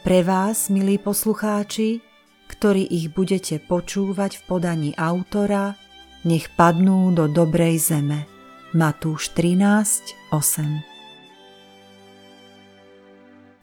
pre 0.00 0.24
vás, 0.24 0.72
milí 0.72 0.96
poslucháči, 0.96 2.00
ktorí 2.48 2.88
ich 2.88 3.12
budete 3.12 3.60
počúvať 3.60 4.40
v 4.40 4.42
podaní 4.48 4.90
autora, 4.96 5.76
nech 6.24 6.48
padnú 6.56 7.12
do 7.12 7.28
dobrej 7.28 7.92
zeme. 7.92 8.24
Matúš 8.72 9.36
13, 9.36 10.32
8 10.32 10.88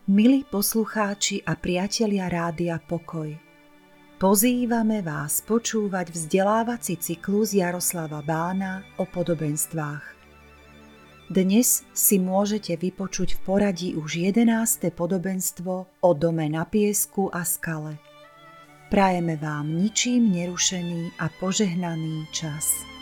Milí 0.07 0.47
poslucháči 0.47 1.41
a 1.41 1.57
priatelia 1.57 2.29
Rádia 2.29 2.77
Pokoj, 2.79 3.33
pozývame 4.21 5.01
vás 5.01 5.41
počúvať 5.41 6.13
vzdelávací 6.13 7.01
cyklus 7.01 7.57
Jaroslava 7.57 8.21
Bána 8.21 8.85
o 9.01 9.09
podobenstvách. 9.09 10.16
Dnes 11.27 11.83
si 11.91 12.23
môžete 12.23 12.79
vypočuť 12.79 13.35
v 13.35 13.39
poradí 13.43 13.89
už 13.99 14.31
11. 14.31 14.47
podobenstvo 14.95 15.99
o 15.99 16.11
dome 16.15 16.47
na 16.47 16.63
piesku 16.63 17.27
a 17.27 17.43
skale. 17.43 17.99
Prajeme 18.87 19.35
vám 19.35 19.67
ničím 19.75 20.31
nerušený 20.31 21.19
a 21.19 21.27
požehnaný 21.27 22.31
čas. 22.31 22.96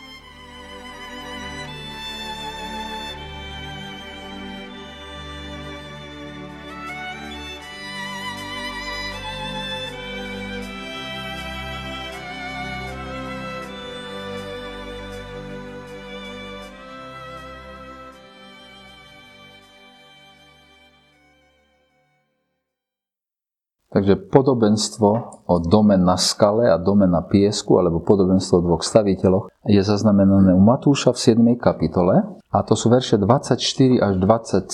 Takže 23.96 24.28
podobenstvo 24.28 25.10
o 25.48 25.56
dome 25.64 25.96
na 25.96 26.20
skale 26.20 26.68
a 26.68 26.76
dome 26.76 27.08
na 27.08 27.24
piesku, 27.24 27.80
alebo 27.80 28.04
podobenstvo 28.04 28.60
o 28.60 28.66
dvoch 28.68 28.84
staviteľoch, 28.84 29.48
je 29.72 29.80
zaznamenané 29.80 30.52
u 30.52 30.60
Matúša 30.60 31.16
v 31.16 31.56
7. 31.56 31.56
kapitole 31.56 32.44
a 32.52 32.58
to 32.68 32.76
sú 32.76 32.92
verše 32.92 33.16
24 33.16 33.56
až 34.04 34.14
27. 34.20 34.68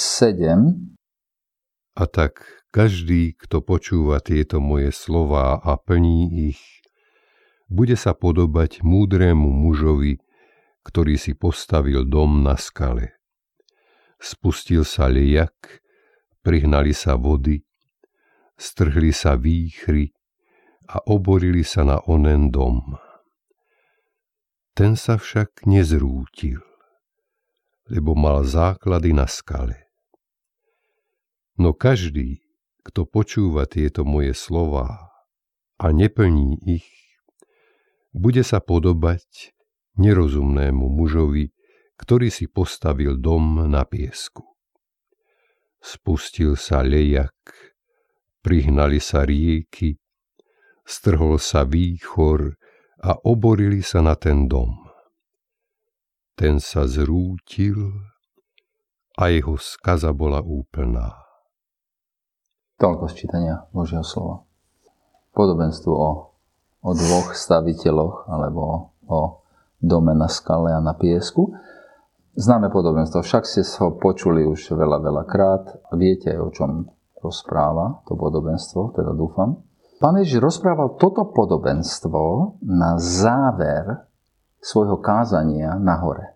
A 2.02 2.04
tak 2.10 2.66
každý, 2.74 3.38
kto 3.38 3.62
počúva 3.62 4.26
tieto 4.26 4.58
moje 4.58 4.90
slová 4.90 5.62
a 5.62 5.78
plní 5.78 6.50
ich, 6.50 6.82
bude 7.70 7.94
sa 7.94 8.18
podobať 8.18 8.82
múdrému 8.82 9.54
mužovi, 9.54 10.18
ktorý 10.82 11.22
si 11.22 11.38
postavil 11.38 12.10
dom 12.10 12.42
na 12.42 12.58
skale. 12.58 13.22
Spustil 14.18 14.82
sa 14.82 15.06
liak, 15.06 15.78
prihnali 16.42 16.90
sa 16.90 17.14
vody, 17.22 17.62
strhli 18.62 19.10
sa 19.10 19.34
výchry 19.34 20.14
a 20.94 21.02
oborili 21.10 21.66
sa 21.66 21.82
na 21.82 21.98
onen 22.06 22.54
dom. 22.54 22.94
Ten 24.78 24.94
sa 24.94 25.18
však 25.18 25.66
nezrútil, 25.66 26.62
lebo 27.90 28.14
mal 28.14 28.46
základy 28.46 29.18
na 29.18 29.26
skale. 29.26 29.90
No 31.58 31.74
každý, 31.74 32.46
kto 32.86 33.10
počúva 33.10 33.66
tieto 33.66 34.06
moje 34.06 34.38
slová 34.38 35.10
a 35.82 35.86
neplní 35.90 36.62
ich, 36.70 36.88
bude 38.14 38.46
sa 38.46 38.62
podobať 38.62 39.58
nerozumnému 39.98 40.86
mužovi, 40.88 41.52
ktorý 42.00 42.30
si 42.30 42.46
postavil 42.50 43.18
dom 43.20 43.68
na 43.70 43.84
piesku. 43.86 44.46
Spustil 45.82 46.58
sa 46.58 46.86
lejak 46.86 47.34
prihnali 48.42 48.98
sa 48.98 49.24
rieky, 49.24 49.98
strhol 50.86 51.38
sa 51.38 51.64
výchor 51.64 52.58
a 53.02 53.18
oborili 53.26 53.82
sa 53.82 54.02
na 54.02 54.14
ten 54.18 54.46
dom. 54.46 54.78
Ten 56.38 56.58
sa 56.58 56.90
zrútil 56.90 57.78
a 59.18 59.30
jeho 59.30 59.58
skaza 59.62 60.10
bola 60.14 60.42
úplná. 60.42 61.14
Toľko 62.82 63.14
čítania 63.14 63.70
Božieho 63.70 64.02
slova. 64.02 64.42
Podobenstvo 65.38 65.92
o, 65.94 66.12
o 66.82 66.90
dvoch 66.98 67.38
staviteľoch 67.38 68.26
alebo 68.26 68.90
o 69.06 69.46
dome 69.78 70.18
na 70.18 70.26
skale 70.26 70.74
a 70.74 70.82
na 70.82 70.98
piesku. 70.98 71.54
Známe 72.34 72.74
podobenstvo, 72.74 73.22
však 73.22 73.44
ste 73.44 73.62
ho 73.84 73.94
počuli 73.94 74.48
už 74.48 74.74
veľa, 74.74 74.98
veľa 75.04 75.24
krát. 75.28 75.64
Viete, 75.94 76.34
o 76.40 76.50
čom 76.50 76.90
rozpráva, 77.22 78.02
to 78.10 78.18
podobenstvo, 78.18 78.98
teda 78.98 79.14
dúfam. 79.14 79.62
Pán 80.02 80.18
Ježiš 80.18 80.42
rozprával 80.42 80.98
toto 80.98 81.30
podobenstvo 81.30 82.58
na 82.66 82.98
záver 82.98 84.10
svojho 84.58 84.98
kázania 84.98 85.78
na 85.78 86.02
hore. 86.02 86.34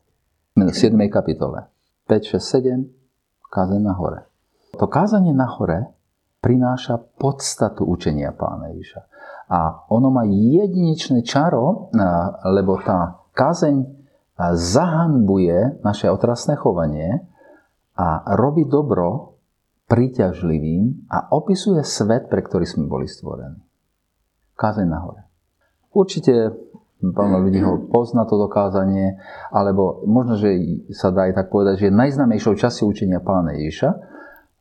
V 0.54 0.70
7. 0.70 0.94
kapitole. 1.10 1.66
5, 2.06 2.38
6, 2.38 2.40
7, 2.40 2.86
kázanie 3.50 3.82
na 3.82 3.98
hore. 3.98 4.30
To 4.78 4.86
kázanie 4.86 5.34
na 5.34 5.50
hore 5.50 5.90
prináša 6.46 7.02
podstatu 7.18 7.90
učenia 7.90 8.30
pána 8.38 8.70
Ježiša. 8.78 9.02
A 9.50 9.90
ono 9.90 10.14
má 10.14 10.26
jedinečné 10.30 11.26
čaro, 11.26 11.90
lebo 12.46 12.78
tá 12.86 13.26
kázeň 13.34 13.82
zahanbuje 14.54 15.82
naše 15.82 16.06
otrasné 16.12 16.54
chovanie 16.60 17.26
a 17.98 18.36
robí 18.38 18.68
dobro 18.70 19.35
príťažlivým 19.86 21.10
a 21.10 21.30
opisuje 21.34 21.82
svet, 21.86 22.28
pre 22.30 22.42
ktorý 22.42 22.66
sme 22.66 22.90
boli 22.90 23.06
stvorení. 23.06 23.62
Kázeň 24.58 24.88
nahore. 24.90 25.28
Určite 25.94 26.52
veľa 27.00 27.38
ľudí 27.44 27.60
ho 27.62 27.86
pozná 27.92 28.26
to 28.26 28.40
dokázanie, 28.40 29.20
alebo 29.54 30.02
možno, 30.08 30.40
že 30.40 30.58
sa 30.96 31.12
dá 31.14 31.30
aj 31.30 31.38
tak 31.38 31.48
povedať, 31.54 31.86
že 31.86 31.88
je 31.92 32.00
najznamejšou 32.02 32.56
časťou 32.58 32.90
učenia 32.90 33.22
pána 33.22 33.54
Ježiša, 33.54 33.90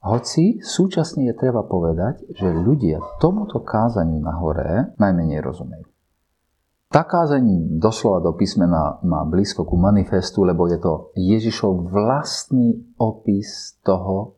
hoci 0.04 0.60
súčasne 0.60 1.32
je 1.32 1.34
treba 1.34 1.64
povedať, 1.64 2.28
že 2.36 2.52
ľudia 2.52 3.00
tomuto 3.16 3.64
kázaniu 3.64 4.20
na 4.20 4.36
hore 4.36 4.92
najmenej 5.00 5.40
rozumejú. 5.40 5.88
Tá 6.92 7.02
kázeň 7.08 7.74
doslova 7.80 8.22
do 8.22 8.36
písmena 8.36 9.00
má 9.02 9.24
blízko 9.26 9.66
ku 9.66 9.74
manifestu, 9.80 10.44
lebo 10.44 10.68
je 10.70 10.78
to 10.78 11.10
Ježišov 11.16 11.90
vlastný 11.90 12.84
opis 13.00 13.80
toho, 13.82 14.33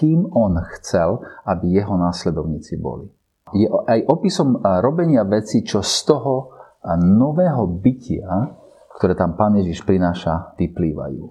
kým 0.00 0.32
on 0.32 0.56
chcel, 0.80 1.20
aby 1.44 1.76
jeho 1.76 1.92
následovníci 2.00 2.80
boli. 2.80 3.12
je 3.52 3.68
aj 3.68 4.08
opisom 4.08 4.56
robenia 4.80 5.28
veci, 5.28 5.60
čo 5.60 5.84
z 5.84 5.96
toho 6.08 6.56
nového 6.96 7.68
bytia, 7.68 8.56
ktoré 8.96 9.12
tam 9.12 9.36
Pán 9.36 9.60
Ježiš 9.60 9.84
prináša, 9.84 10.56
vyplývajú. 10.56 11.24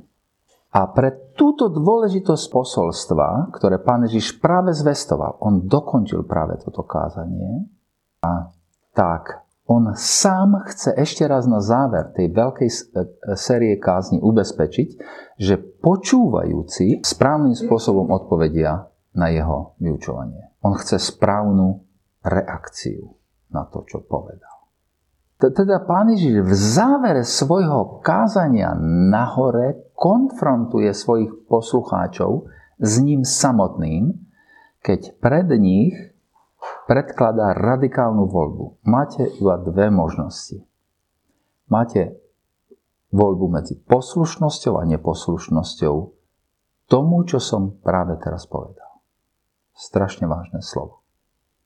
A 0.70 0.86
pre 0.94 1.34
túto 1.34 1.66
dôležitosť 1.74 2.46
posolstva, 2.54 3.50
ktoré 3.58 3.82
Pán 3.82 4.06
Ježiš 4.06 4.38
práve 4.38 4.70
zvestoval, 4.78 5.42
on 5.42 5.66
dokončil 5.66 6.30
práve 6.30 6.62
toto 6.62 6.86
kázanie 6.86 7.66
a 8.22 8.54
tak 8.94 9.49
on 9.70 9.94
sám 9.94 10.66
chce 10.66 10.98
ešte 10.98 11.30
raz 11.30 11.46
na 11.46 11.62
záver 11.62 12.10
tej 12.18 12.34
veľkej 12.34 12.70
série 13.38 13.78
kázni 13.78 14.18
ubezpečiť, 14.18 14.90
že 15.38 15.62
počúvajúci 15.62 17.06
správnym 17.06 17.54
spôsobom 17.54 18.10
odpovedia 18.10 18.90
na 19.14 19.30
jeho 19.30 19.78
vyučovanie. 19.78 20.58
On 20.66 20.74
chce 20.74 20.98
správnu 20.98 21.86
reakciu 22.26 23.14
na 23.54 23.70
to, 23.70 23.86
čo 23.86 24.02
povedal. 24.02 24.74
Teda 25.40 25.86
pán 25.86 26.12
Ježiš 26.12 26.44
v 26.44 26.52
závere 26.52 27.24
svojho 27.24 28.04
kázania 28.04 28.76
nahore 29.08 29.94
konfrontuje 29.96 30.92
svojich 30.92 31.48
poslucháčov 31.48 32.50
s 32.82 32.94
ním 33.00 33.22
samotným, 33.24 34.18
keď 34.84 35.16
pred 35.22 35.48
nich 35.62 35.96
predkladá 36.90 37.54
radikálnu 37.54 38.26
voľbu. 38.26 38.82
Máte 38.90 39.30
iba 39.38 39.62
dve 39.62 39.94
možnosti. 39.94 40.66
Máte 41.70 42.18
voľbu 43.14 43.46
medzi 43.46 43.78
poslušnosťou 43.78 44.82
a 44.82 44.90
neposlušnosťou 44.90 45.96
tomu, 46.90 47.18
čo 47.30 47.38
som 47.38 47.78
práve 47.78 48.18
teraz 48.18 48.50
povedal. 48.50 49.06
Strašne 49.78 50.26
vážne 50.26 50.66
slovo. 50.66 51.06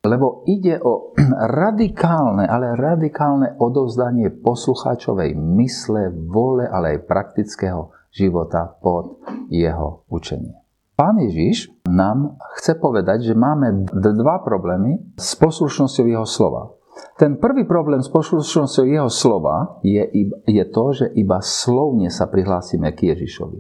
Lebo 0.03 0.43
ide 0.43 0.83
o 0.83 1.15
radikálne, 1.63 2.43
ale 2.43 2.75
radikálne 2.75 3.55
odovzdanie 3.55 4.27
poslucháčovej 4.43 5.31
mysle, 5.39 6.11
vole, 6.11 6.67
ale 6.67 6.99
aj 6.99 7.07
praktického 7.07 7.95
života 8.11 8.67
pod 8.83 9.23
jeho 9.47 10.03
učenie. 10.11 10.62
Pán 10.93 11.17
Ježiš 11.17 11.73
nám 11.89 12.37
chce 12.61 12.77
povedať, 12.77 13.25
že 13.25 13.33
máme 13.33 13.89
dva 13.93 14.45
problémy 14.45 15.01
s 15.17 15.33
poslušnosťou 15.41 16.05
jeho 16.05 16.27
slova. 16.29 16.77
Ten 17.17 17.41
prvý 17.41 17.65
problém 17.65 18.05
s 18.05 18.09
poslušnosťou 18.13 18.85
jeho 18.85 19.09
slova 19.09 19.81
je, 19.81 20.05
je 20.45 20.65
to, 20.69 20.85
že 20.93 21.05
iba 21.17 21.41
slovne 21.41 22.13
sa 22.13 22.29
prihlásime 22.29 22.93
k 22.93 23.13
Ježišovi. 23.13 23.59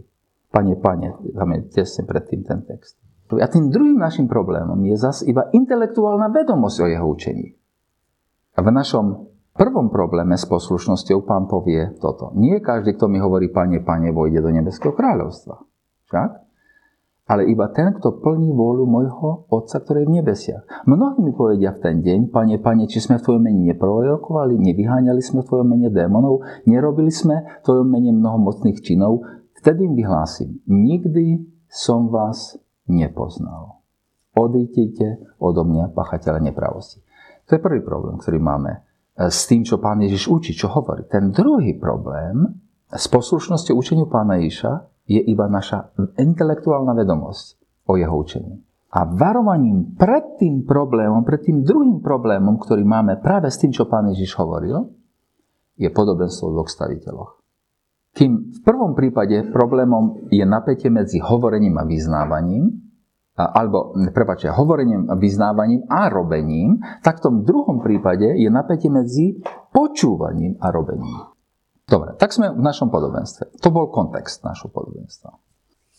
Pane, 0.53 0.77
pane, 0.77 1.17
tam 1.33 1.49
je 1.57 1.59
tesne 1.73 2.05
predtým 2.05 2.45
ten 2.45 2.61
text. 2.61 3.01
A 3.33 3.49
tým 3.49 3.73
druhým 3.73 3.97
našim 3.97 4.29
problémom 4.29 4.77
je 4.85 4.93
zase 4.93 5.25
iba 5.25 5.49
intelektuálna 5.49 6.29
vedomosť 6.29 6.77
o 6.85 6.85
jeho 6.85 7.05
učení. 7.09 7.57
A 8.53 8.61
v 8.61 8.69
našom 8.69 9.33
prvom 9.57 9.89
probléme 9.89 10.37
s 10.37 10.45
poslušnosťou 10.45 11.25
pán 11.25 11.49
povie 11.49 11.97
toto. 11.97 12.29
Nie 12.37 12.61
každý, 12.61 12.93
kto 12.93 13.09
mi 13.09 13.17
hovorí, 13.17 13.49
pane, 13.49 13.81
pane, 13.81 14.13
vojde 14.13 14.45
do 14.45 14.53
nebeského 14.53 14.93
kráľovstva. 14.93 15.57
Však? 16.13 16.29
Ale 17.23 17.47
iba 17.47 17.71
ten, 17.71 17.95
kto 17.95 18.19
plní 18.19 18.51
vôľu 18.51 18.83
môjho 18.83 19.47
Otca, 19.47 19.79
ktorý 19.79 20.03
je 20.03 20.07
v 20.11 20.15
nebesiach. 20.19 20.63
Mnohí 20.83 21.23
mi 21.23 21.31
povedia 21.31 21.71
v 21.71 21.79
ten 21.79 21.95
deň, 22.03 22.27
pane, 22.35 22.59
pane, 22.59 22.83
či 22.91 22.99
sme 22.99 23.15
v 23.15 23.23
tvojom 23.23 23.43
mene 23.47 23.63
neprorokovali, 23.71 24.59
nevyháňali 24.59 25.23
sme 25.23 25.39
v 25.39 25.47
tvojom 25.47 25.67
mene 25.71 25.87
démonov, 25.87 26.43
nerobili 26.67 27.15
sme 27.15 27.47
v 27.47 27.63
tvojom 27.63 27.87
mene 27.87 28.11
mnoho 28.11 28.43
mocných 28.43 28.75
činov, 28.83 29.23
vtedy 29.55 29.87
im 29.87 29.95
vyhlásim, 29.95 30.59
nikdy 30.67 31.47
som 31.71 32.11
vás 32.11 32.59
nepoznal. 32.91 33.79
Odíďte 34.35 35.23
odo 35.39 35.63
mňa, 35.63 35.95
pachateľa 35.95 36.43
nepravosti. 36.43 36.99
To 37.47 37.55
je 37.55 37.63
prvý 37.63 37.79
problém, 37.79 38.19
ktorý 38.19 38.43
máme 38.43 38.71
e, 38.71 38.79
s 39.31 39.47
tým, 39.47 39.63
čo 39.63 39.79
pán 39.79 40.03
Ježiš 40.03 40.27
učí, 40.27 40.51
čo 40.51 40.67
hovorí. 40.67 41.07
Ten 41.07 41.31
druhý 41.31 41.77
problém 41.79 42.59
s 42.91 43.07
poslušnosťou 43.07 43.79
učeniu 43.79 44.05
pána 44.11 44.41
Ježiša 44.43 44.92
je 45.07 45.19
iba 45.19 45.45
naša 45.51 45.91
intelektuálna 46.15 46.95
vedomosť 46.95 47.45
o 47.87 47.99
jeho 47.99 48.15
učení. 48.15 48.63
A 48.93 49.09
varovaním 49.09 49.97
pred 49.97 50.37
tým 50.37 50.69
problémom, 50.69 51.25
pred 51.25 51.41
tým 51.41 51.65
druhým 51.65 51.99
problémom, 52.05 52.61
ktorý 52.61 52.85
máme 52.85 53.17
práve 53.19 53.49
s 53.49 53.57
tým, 53.57 53.73
čo 53.73 53.89
pán 53.89 54.05
Ježiš 54.13 54.37
hovoril, 54.37 54.93
je 55.81 55.89
podobenstvo 55.89 56.53
v 56.53 56.53
dvoch 56.53 56.69
staviteľoch. 56.69 57.31
Kým 58.13 58.53
v 58.53 58.59
prvom 58.61 58.93
prípade 58.93 59.49
problémom 59.49 60.29
je 60.29 60.45
napätie 60.45 60.93
medzi 60.93 61.17
hovorením 61.17 61.81
a 61.81 61.83
vyznávaním, 61.89 62.69
alebo, 63.33 63.97
prepáčte, 64.13 64.53
hovorením 64.53 65.09
a 65.09 65.17
vyznávaním 65.17 65.89
a 65.89 66.13
robením, 66.13 66.77
tak 67.01 67.17
v 67.17 67.23
tom 67.25 67.35
druhom 67.41 67.81
prípade 67.81 68.37
je 68.37 68.45
napätie 68.53 68.93
medzi 68.93 69.41
počúvaním 69.73 70.53
a 70.61 70.69
robením. 70.69 71.32
Dobre, 71.83 72.15
tak 72.15 72.31
sme 72.31 72.55
v 72.55 72.63
našom 72.63 72.87
podobenstve. 72.87 73.59
To 73.59 73.69
bol 73.69 73.91
kontext 73.91 74.43
našho 74.47 74.71
podobenstva. 74.71 75.35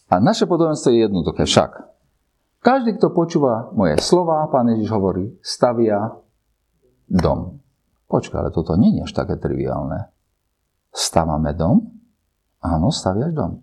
A 0.08 0.14
naše 0.20 0.48
podobenstvo 0.48 0.92
je 0.92 1.04
jednoduché 1.04 1.44
však. 1.44 1.70
Každý, 2.64 2.96
kto 2.96 3.12
počúva 3.12 3.68
moje 3.76 4.00
slova, 4.00 4.48
pán 4.48 4.72
Ježiš 4.72 4.88
hovorí, 4.88 5.36
stavia 5.44 6.16
dom. 7.04 7.60
Počkaj, 8.08 8.38
ale 8.40 8.50
toto 8.52 8.72
nie 8.80 8.96
je 8.96 9.04
až 9.04 9.12
také 9.12 9.36
triviálne. 9.36 10.08
Stávame 10.88 11.52
dom? 11.52 11.92
Áno, 12.64 12.88
staviaš 12.88 13.36
dom. 13.36 13.60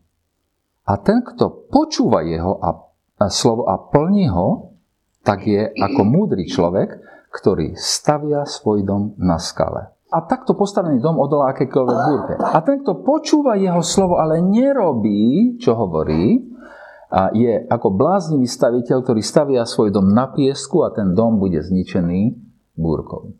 A 0.85 0.93
ten, 1.01 1.25
kto 1.25 1.71
počúva 1.73 2.21
jeho 2.21 2.61
a, 2.61 2.69
a 3.17 3.25
slovo 3.33 3.65
a 3.65 3.79
plní 3.79 4.29
ho, 4.29 4.77
tak 5.25 5.45
je 5.49 5.69
ako 5.73 6.01
múdry 6.05 6.45
človek, 6.45 7.01
ktorý 7.31 7.73
stavia 7.77 8.45
svoj 8.45 8.85
dom 8.85 9.03
na 9.17 9.39
skale. 9.41 9.93
A 10.11 10.27
takto 10.27 10.59
postavený 10.59 10.99
dom 10.99 11.15
odolá 11.15 11.55
akékoľvek 11.55 11.99
búrke. 12.03 12.33
A 12.35 12.59
ten, 12.59 12.83
kto 12.83 12.99
počúva 12.99 13.55
jeho 13.55 13.79
slovo, 13.79 14.19
ale 14.19 14.43
nerobí, 14.43 15.55
čo 15.55 15.71
hovorí, 15.71 16.51
a 17.11 17.31
je 17.35 17.67
ako 17.67 17.91
bláznivý 17.95 18.47
staviteľ, 18.47 19.03
ktorý 19.03 19.19
stavia 19.19 19.67
svoj 19.67 19.91
dom 19.91 20.11
na 20.11 20.31
piesku 20.31 20.83
a 20.87 20.95
ten 20.95 21.11
dom 21.11 21.39
bude 21.39 21.59
zničený 21.59 22.39
búrkou. 22.75 23.35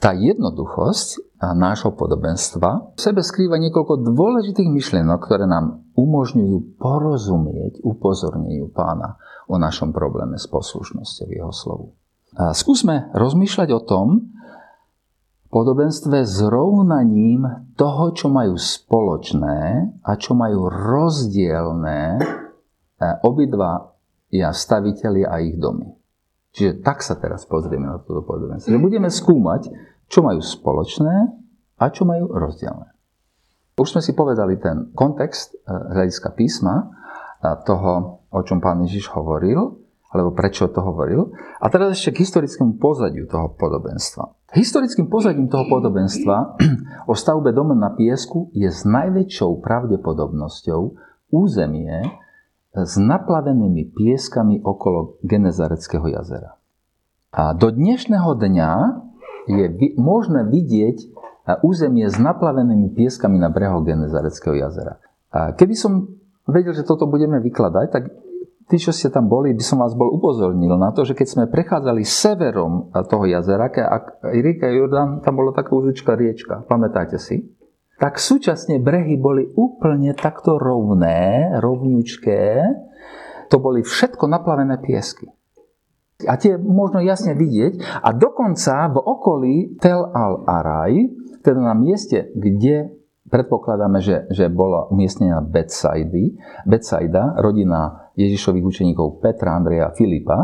Tá 0.00 0.16
jednoduchosť 0.16 1.40
nášho 1.56 1.92
podobenstva 1.92 2.96
v 2.96 3.00
sebe 3.00 3.20
skrýva 3.20 3.60
niekoľko 3.60 4.00
dôležitých 4.12 4.72
myšlienok, 4.72 5.20
ktoré 5.24 5.44
nám 5.44 5.84
umožňujú 5.92 6.80
porozumieť 6.80 7.84
upozorneniu 7.84 8.72
pána 8.72 9.20
o 9.44 9.60
našom 9.60 9.92
probléme 9.92 10.40
s 10.40 10.48
poslušnosťou 10.48 11.28
jeho 11.28 11.52
slovu. 11.52 11.86
A 12.32 12.56
skúsme 12.56 13.12
rozmýšľať 13.12 13.68
o 13.76 13.80
tom 13.84 14.06
podobenstve 15.50 16.22
s 16.24 16.38
rovnaním 16.46 17.74
toho, 17.74 18.14
čo 18.14 18.30
majú 18.30 18.54
spoločné 18.54 19.90
a 20.00 20.10
čo 20.16 20.38
majú 20.38 20.70
rozdielné 20.70 22.16
e, 22.16 22.20
obidva 23.26 23.92
ja 24.30 24.54
staviteľi 24.54 25.26
a 25.26 25.42
ich 25.42 25.58
domy. 25.58 25.90
Čiže 26.54 26.82
tak 26.86 27.02
sa 27.02 27.18
teraz 27.18 27.46
pozrieme 27.46 27.86
na 27.86 27.98
toto 27.98 28.22
podobenstvo. 28.22 28.70
Že 28.70 28.82
budeme 28.82 29.10
skúmať, 29.10 29.70
čo 30.06 30.22
majú 30.22 30.38
spoločné 30.42 31.14
a 31.78 31.84
čo 31.90 32.06
majú 32.06 32.30
rozdielne. 32.30 32.90
Už 33.78 33.96
sme 33.96 34.02
si 34.02 34.14
povedali 34.14 34.58
ten 34.58 34.94
kontext 34.94 35.54
eh, 35.54 35.58
hľadiska 35.68 36.34
písma, 36.34 37.00
toho, 37.40 38.20
o 38.28 38.40
čom 38.44 38.60
pán 38.60 38.84
Ježiš 38.84 39.08
hovoril, 39.16 39.80
alebo 40.10 40.34
prečo 40.34 40.68
to 40.68 40.82
hovoril. 40.84 41.32
A 41.62 41.72
teraz 41.72 41.96
ešte 41.96 42.18
k 42.20 42.22
historickému 42.26 42.76
pozadiu 42.76 43.24
toho 43.24 43.54
podobenstva. 43.56 44.28
Historickým 44.50 45.06
pozadím 45.06 45.46
toho 45.46 45.62
podobenstva 45.70 46.58
o 47.06 47.14
stavbe 47.14 47.54
domu 47.54 47.78
na 47.78 47.94
piesku 47.94 48.50
je 48.50 48.66
s 48.66 48.82
najväčšou 48.82 49.62
pravdepodobnosťou 49.62 50.80
územie 51.30 52.02
s 52.74 52.98
naplavenými 52.98 53.94
pieskami 53.94 54.58
okolo 54.58 55.22
Genezareckého 55.22 56.02
jazera. 56.10 56.58
A 57.30 57.54
do 57.54 57.70
dnešného 57.70 58.26
dňa 58.34 58.70
je 59.46 59.66
možné 59.94 60.42
vidieť 60.50 60.98
územie 61.62 62.10
s 62.10 62.18
naplavenými 62.18 62.90
pieskami 62.90 63.38
na 63.38 63.54
brehoch 63.54 63.86
Genezareckého 63.86 64.58
jazera. 64.66 64.98
A 65.30 65.54
keby 65.54 65.78
som 65.78 66.10
vedel, 66.50 66.74
že 66.74 66.82
toto 66.82 67.06
budeme 67.06 67.38
vykladať, 67.38 67.86
tak 67.94 68.10
tí, 68.70 68.78
čo 68.78 68.94
ste 68.94 69.10
tam 69.10 69.26
boli, 69.26 69.50
by 69.50 69.64
som 69.66 69.82
vás 69.82 69.98
bol 69.98 70.14
upozornil 70.14 70.78
na 70.78 70.94
to, 70.94 71.02
že 71.02 71.18
keď 71.18 71.26
sme 71.26 71.44
prechádzali 71.50 72.06
severom 72.06 72.94
toho 72.94 73.26
jazera, 73.26 73.66
a 73.66 73.96
rieka 74.30 74.70
Jordán, 74.70 75.18
tam 75.26 75.42
bola 75.42 75.50
taká 75.50 75.74
úzučka 75.74 76.14
riečka, 76.14 76.62
pamätáte 76.70 77.18
si? 77.18 77.50
Tak 77.98 78.16
súčasne 78.16 78.80
brehy 78.80 79.20
boli 79.20 79.44
úplne 79.58 80.16
takto 80.16 80.56
rovné, 80.56 81.52
rovňučké, 81.60 82.44
to 83.50 83.56
boli 83.58 83.82
všetko 83.82 84.30
naplavené 84.30 84.78
piesky. 84.78 85.26
A 86.24 86.36
tie 86.36 86.56
možno 86.56 87.00
jasne 87.00 87.32
vidieť. 87.32 88.04
A 88.04 88.12
dokonca 88.12 88.92
v 88.92 88.98
okolí 89.00 89.56
Tel 89.80 90.04
al-Araj, 90.04 90.92
teda 91.40 91.60
na 91.60 91.72
mieste, 91.72 92.28
kde 92.36 92.99
predpokladáme, 93.30 94.02
že, 94.02 94.26
že 94.34 94.50
bola 94.50 94.90
umiestnená 94.90 95.40
Bethsaidy, 95.40 96.34
Bethsaida, 96.66 97.38
rodina 97.38 98.10
Ježišových 98.18 98.66
učeníkov 98.66 99.22
Petra, 99.22 99.54
Andreja 99.54 99.88
a 99.88 99.94
Filipa, 99.94 100.38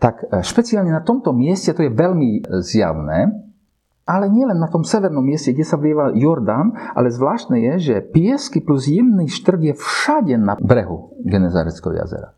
tak 0.00 0.24
e, 0.24 0.40
špeciálne 0.40 0.90
na 0.90 1.04
tomto 1.04 1.36
mieste 1.36 1.76
to 1.76 1.84
je 1.84 1.92
veľmi 1.92 2.48
zjavné, 2.64 3.50
ale 4.08 4.26
nielen 4.26 4.58
na 4.58 4.66
tom 4.66 4.82
severnom 4.82 5.22
mieste, 5.22 5.54
kde 5.54 5.62
sa 5.62 5.78
vlieva 5.78 6.10
Jordán, 6.10 6.74
ale 6.74 7.14
zvláštne 7.14 7.62
je, 7.62 7.72
že 7.78 8.02
piesky 8.02 8.58
plus 8.58 8.90
jemný 8.90 9.30
štrt 9.30 9.60
je 9.60 9.74
všade 9.78 10.34
na 10.34 10.58
brehu 10.58 11.14
Genezareckého 11.22 11.94
jazera. 11.94 12.34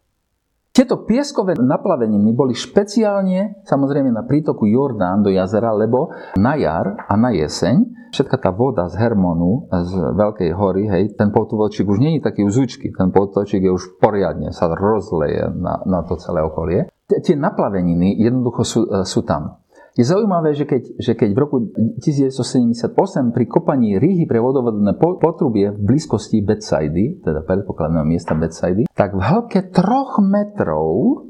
Tieto 0.73 1.05
pieskové 1.05 1.53
naplaveniny 1.53 2.33
boli 2.33 2.57
špeciálne 2.57 3.61
samozrejme 3.69 4.09
na 4.09 4.25
prítoku 4.25 4.65
Jordán 4.65 5.21
do 5.21 5.29
jazera, 5.29 5.69
lebo 5.77 6.17
na 6.41 6.57
jar 6.57 6.97
a 6.97 7.13
na 7.13 7.29
jeseň 7.29 8.09
všetka 8.09 8.41
tá 8.41 8.57
voda 8.57 8.89
z 8.89 8.97
Hermonu, 8.97 9.69
z 9.69 9.93
Veľkej 10.17 10.51
hory, 10.57 10.85
hej, 10.89 11.05
ten 11.17 11.29
potočík 11.29 11.85
už 11.85 12.01
je 12.01 12.25
taký 12.25 12.49
uzučky, 12.49 12.89
ten 12.89 13.13
potočík 13.13 13.61
je 13.61 13.73
už 13.73 14.01
poriadne, 14.01 14.49
sa 14.53 14.73
rozleje 14.73 15.53
na, 15.61 15.81
na 15.85 16.01
to 16.09 16.17
celé 16.17 16.41
okolie. 16.41 16.89
Tie 17.05 17.37
naplaveniny 17.37 18.17
jednoducho 18.17 18.63
sú, 18.65 18.81
e, 18.89 19.05
sú 19.05 19.29
tam. 19.29 19.62
Je 19.93 20.09
zaujímavé, 20.09 20.57
že 20.57 20.65
keď, 20.65 20.83
že 20.97 21.13
keď 21.13 21.31
v 21.37 21.39
roku 21.39 21.57
1978 22.01 22.97
pri 23.37 23.45
kopaní 23.45 24.01
rýhy 24.01 24.25
pre 24.25 24.41
vodovodné 24.41 24.97
potrubie 24.97 25.69
v 25.69 25.79
blízkosti 25.85 26.41
Bedsaidy, 26.41 27.21
teda 27.21 27.45
predpokladného 27.45 28.09
miesta 28.09 28.33
Bedsaidy, 28.33 28.89
tak 28.97 29.13
v 29.13 29.21
hĺbke 29.21 29.69
troch 29.69 30.17
metrov 30.25 31.29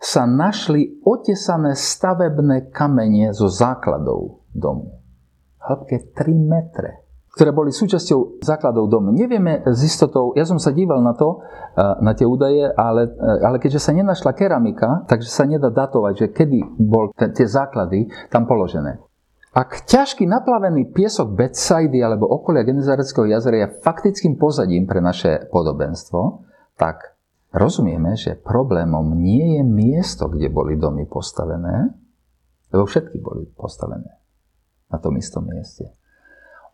sa 0.00 0.24
našli 0.24 0.96
otesané 1.04 1.76
stavebné 1.76 2.72
kamene 2.72 3.36
zo 3.36 3.52
základov 3.52 4.48
domu. 4.56 5.04
Hĺbke 5.60 6.16
3 6.16 6.32
metre 6.40 7.09
ktoré 7.30 7.54
boli 7.54 7.70
súčasťou 7.70 8.42
základov 8.42 8.90
domu. 8.90 9.14
Nevieme 9.14 9.62
s 9.62 9.86
istotou, 9.86 10.34
ja 10.34 10.42
som 10.42 10.58
sa 10.58 10.74
díval 10.74 10.98
na 10.98 11.14
to, 11.14 11.38
e, 11.78 11.82
na 12.02 12.10
tie 12.10 12.26
údaje, 12.26 12.66
ale, 12.74 13.06
e, 13.06 13.46
ale 13.46 13.62
keďže 13.62 13.78
sa 13.78 13.94
nenašla 13.94 14.34
keramika, 14.34 15.06
takže 15.06 15.30
sa 15.30 15.46
nedá 15.46 15.70
datovať, 15.70 16.14
že 16.18 16.26
kedy 16.34 16.58
bol 16.82 17.14
tie 17.14 17.46
základy 17.46 18.10
tam 18.34 18.50
položené. 18.50 18.98
Ak 19.50 19.82
ťažký 19.82 20.30
naplavený 20.30 20.94
piesok 20.94 21.34
Bedsaidy 21.34 21.98
alebo 21.98 22.30
okolia 22.30 22.62
Genezareckého 22.62 23.26
jazera 23.26 23.66
je 23.66 23.82
faktickým 23.82 24.38
pozadím 24.38 24.86
pre 24.86 25.02
naše 25.02 25.50
podobenstvo, 25.50 26.46
tak 26.78 27.18
rozumieme, 27.50 28.14
že 28.14 28.38
problémom 28.38 29.10
nie 29.18 29.58
je 29.58 29.62
miesto, 29.66 30.30
kde 30.30 30.54
boli 30.54 30.78
domy 30.78 31.02
postavené, 31.06 31.90
lebo 32.70 32.86
všetky 32.86 33.18
boli 33.18 33.50
postavené 33.50 34.22
na 34.86 34.98
tom 35.02 35.18
istom 35.18 35.42
mieste. 35.46 35.99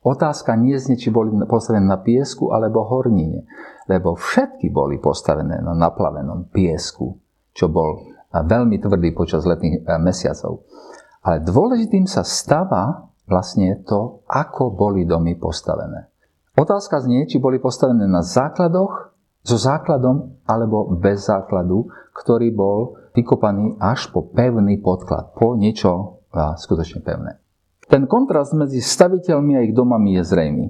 Otázka 0.06 0.54
nie 0.54 0.78
znie, 0.78 0.94
či 0.94 1.10
boli 1.10 1.34
postavené 1.50 1.82
na 1.82 1.98
piesku 1.98 2.54
alebo 2.54 2.86
hornine, 2.86 3.42
lebo 3.90 4.14
všetky 4.14 4.70
boli 4.70 5.02
postavené 5.02 5.58
na 5.58 5.74
naplavenom 5.74 6.46
piesku, 6.54 7.18
čo 7.50 7.66
bol 7.66 8.06
veľmi 8.30 8.78
tvrdý 8.78 9.10
počas 9.10 9.42
letných 9.42 9.82
e, 9.82 9.98
mesiacov. 9.98 10.62
Ale 11.26 11.42
dôležitým 11.42 12.06
sa 12.06 12.22
stáva 12.22 13.10
vlastne 13.26 13.82
to, 13.82 14.22
ako 14.30 14.70
boli 14.78 15.02
domy 15.02 15.34
postavené. 15.34 16.06
Otázka 16.54 17.02
znie, 17.02 17.26
či 17.26 17.42
boli 17.42 17.58
postavené 17.58 18.06
na 18.06 18.22
základoch, 18.22 19.16
so 19.46 19.54
základom 19.54 20.42
alebo 20.42 20.90
bez 20.98 21.30
základu, 21.30 21.86
ktorý 22.14 22.50
bol 22.50 22.98
vykopaný 23.14 23.78
až 23.78 24.10
po 24.10 24.26
pevný 24.26 24.82
podklad, 24.82 25.38
po 25.38 25.54
niečo 25.54 26.22
skutočne 26.34 27.06
pevné. 27.06 27.45
Ten 27.86 28.10
kontrast 28.10 28.50
medzi 28.52 28.82
staviteľmi 28.82 29.52
a 29.58 29.64
ich 29.64 29.74
domami 29.74 30.18
je 30.18 30.22
zrejmý. 30.26 30.66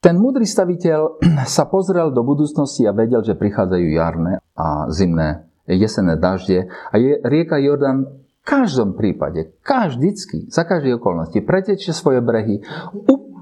Ten 0.00 0.16
múdry 0.16 0.48
staviteľ 0.48 1.20
sa 1.56 1.68
pozrel 1.68 2.08
do 2.16 2.24
budúcnosti 2.24 2.88
a 2.88 2.96
vedel, 2.96 3.20
že 3.20 3.36
prichádzajú 3.36 3.86
jarné 3.92 4.40
a 4.56 4.88
zimné, 4.88 5.44
jesenné 5.68 6.16
dažde 6.16 6.72
a 6.72 6.94
je 6.96 7.20
rieka 7.20 7.60
Jordan 7.60 8.08
v 8.40 8.42
každom 8.48 8.96
prípade, 8.96 9.52
každycky, 9.60 10.48
za 10.48 10.64
každej 10.64 10.96
okolnosti 10.96 11.36
pretečie 11.44 11.92
svoje 11.92 12.24
brehy, 12.24 12.64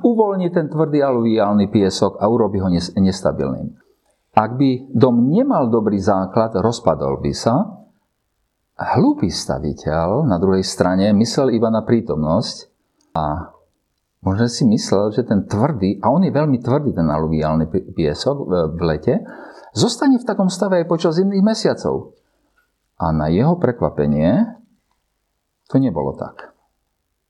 uvoľní 0.03 0.51
ten 0.51 0.67
tvrdý 0.67 0.99
aluviálny 0.99 1.71
piesok 1.71 2.19
a 2.19 2.27
urobí 2.27 2.59
ho 2.59 2.67
nestabilným. 2.99 3.79
Ak 4.35 4.59
by 4.59 4.91
dom 4.91 5.31
nemal 5.31 5.71
dobrý 5.71 5.99
základ, 6.03 6.55
rozpadol 6.59 7.23
by 7.23 7.33
sa. 7.35 7.55
Hlúpy 8.79 9.31
staviteľ 9.31 10.27
na 10.27 10.39
druhej 10.39 10.63
strane 10.63 11.11
myslel 11.15 11.55
iba 11.59 11.67
na 11.71 11.83
prítomnosť 11.83 12.78
a 13.15 13.55
možno 14.25 14.49
si 14.49 14.67
myslel, 14.67 15.15
že 15.15 15.25
ten 15.25 15.47
tvrdý, 15.47 16.01
a 16.03 16.11
on 16.11 16.27
je 16.27 16.33
veľmi 16.33 16.59
tvrdý, 16.61 16.93
ten 16.93 17.09
aluviálny 17.09 17.69
piesok 17.95 18.37
v 18.75 18.81
lete, 18.83 19.23
zostane 19.77 20.19
v 20.19 20.27
takom 20.27 20.51
stave 20.51 20.83
aj 20.83 20.91
počas 20.91 21.17
zimných 21.17 21.45
mesiacov. 21.45 22.19
A 22.99 23.15
na 23.15 23.31
jeho 23.31 23.55
prekvapenie 23.57 24.59
to 25.71 25.79
nebolo 25.79 26.17
tak. 26.19 26.51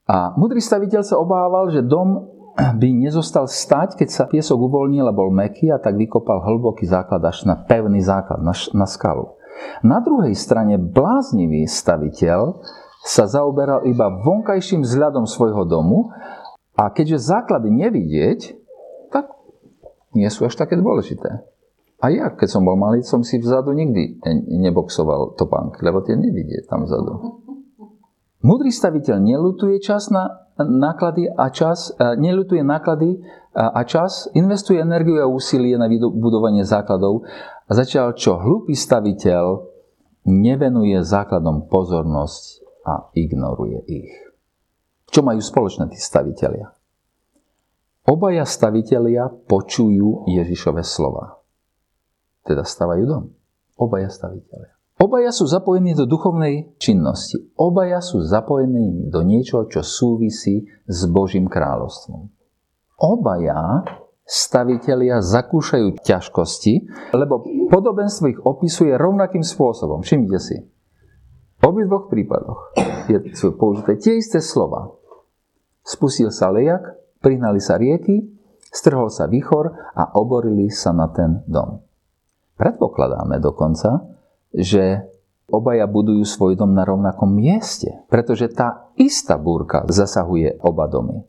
A 0.09 0.33
mudrý 0.33 0.57
staviteľ 0.57 1.05
sa 1.05 1.21
obával, 1.21 1.69
že 1.69 1.85
dom 1.85 2.39
by 2.57 2.89
nezostal 2.91 3.45
stať, 3.45 3.95
keď 3.95 4.09
sa 4.09 4.25
piesok 4.25 4.57
uvoľnil 4.57 5.05
a 5.05 5.13
bol 5.13 5.29
meký 5.29 5.69
a 5.69 5.77
tak 5.77 5.95
vykopal 5.95 6.41
hlboký 6.43 6.89
základ 6.89 7.21
až 7.23 7.45
na 7.45 7.55
pevný 7.55 8.01
základ, 8.01 8.41
na, 8.41 8.51
na 8.73 8.87
skalu. 8.89 9.37
Na 9.83 9.99
druhej 10.01 10.33
strane 10.33 10.79
bláznivý 10.79 11.67
staviteľ 11.67 12.63
sa 13.03 13.25
zaoberal 13.25 13.87
iba 13.87 14.11
vonkajším 14.11 14.83
vzhľadom 14.83 15.23
svojho 15.23 15.63
domu 15.63 16.11
a 16.75 16.91
keďže 16.91 17.31
základy 17.31 17.71
nevidieť, 17.71 18.39
tak 19.11 19.31
nie 20.15 20.27
sú 20.27 20.47
až 20.47 20.59
také 20.59 20.75
dôležité. 20.75 21.43
A 21.99 22.05
ja, 22.15 22.31
keď 22.31 22.47
som 22.47 22.63
bol 22.63 22.79
malý, 22.79 23.03
som 23.03 23.27
si 23.27 23.39
vzadu 23.43 23.75
nikdy 23.75 24.23
neboxoval 24.47 25.35
topánk, 25.35 25.83
lebo 25.83 25.99
tie 25.99 26.15
nevidie 26.15 26.63
tam 26.67 26.87
vzadu. 26.87 27.43
Múdry 28.39 28.71
staviteľ 28.71 29.19
nelutuje 29.19 29.83
čas 29.83 30.07
na 30.07 30.47
náklady 30.55 31.27
a 31.27 31.51
čas, 31.51 31.91
nelutuje 31.99 32.63
náklady 32.63 33.19
a 33.51 33.83
čas, 33.83 34.31
investuje 34.31 34.79
energiu 34.79 35.19
a 35.19 35.27
úsilie 35.27 35.75
na 35.75 35.91
budovanie 35.91 36.63
základov 36.63 37.27
a 37.67 37.71
začal, 37.75 38.15
čo 38.15 38.39
hlúpy 38.39 38.79
staviteľ 38.79 39.59
nevenuje 40.23 41.03
základom 41.03 41.67
pozornosť 41.67 42.68
a 42.89 43.13
ignoruje 43.13 43.85
ich. 43.85 44.13
Čo 45.13 45.21
majú 45.21 45.37
spoločné 45.37 45.93
tí 45.93 46.01
stavitelia? 46.01 46.73
Obaja 48.09 48.41
stavitelia 48.41 49.29
počujú 49.29 50.25
Ježišove 50.25 50.81
slova. 50.81 51.37
Teda 52.41 52.65
stavajú 52.65 53.03
dom. 53.05 53.23
Obaja 53.77 54.09
stavitelia. 54.09 54.73
Obaja 54.99 55.31
sú 55.31 55.45
zapojení 55.47 55.95
do 55.95 56.09
duchovnej 56.09 56.75
činnosti. 56.81 57.39
Obaja 57.55 58.01
sú 58.01 58.25
zapojení 58.25 59.07
do 59.07 59.21
niečoho, 59.23 59.69
čo 59.69 59.85
súvisí 59.85 60.67
s 60.89 61.05
Božím 61.07 61.47
kráľovstvom. 61.47 62.27
Obaja 62.99 63.87
stavitelia 64.27 65.23
zakúšajú 65.23 66.03
ťažkosti, 66.03 66.73
lebo 67.15 67.41
podobenstvo 67.71 68.25
ich 68.27 68.39
opisuje 68.43 68.93
rovnakým 68.93 69.41
spôsobom. 69.41 70.03
Všimnite 70.03 70.39
si. 70.41 70.57
Obidvoch 71.59 72.07
prípadoch 72.07 72.71
je, 73.11 73.35
sú 73.35 73.59
použité 73.59 73.99
tie 73.99 74.13
isté 74.15 74.39
slova. 74.39 74.95
Spustil 75.83 76.31
sa 76.31 76.55
lejak, 76.55 76.95
prihnali 77.19 77.59
sa 77.59 77.75
rieky, 77.75 78.31
strhol 78.71 79.11
sa 79.11 79.27
výchor 79.27 79.75
a 79.91 80.15
oborili 80.15 80.71
sa 80.71 80.95
na 80.95 81.11
ten 81.11 81.43
dom. 81.43 81.83
Predpokladáme 82.55 83.43
dokonca, 83.43 84.07
že 84.55 85.03
obaja 85.51 85.83
budujú 85.83 86.23
svoj 86.23 86.55
dom 86.55 86.71
na 86.71 86.87
rovnakom 86.87 87.27
mieste, 87.27 88.07
pretože 88.07 88.47
tá 88.55 88.87
istá 88.95 89.35
búrka 89.35 89.83
zasahuje 89.91 90.63
oba 90.63 90.87
domy. 90.87 91.27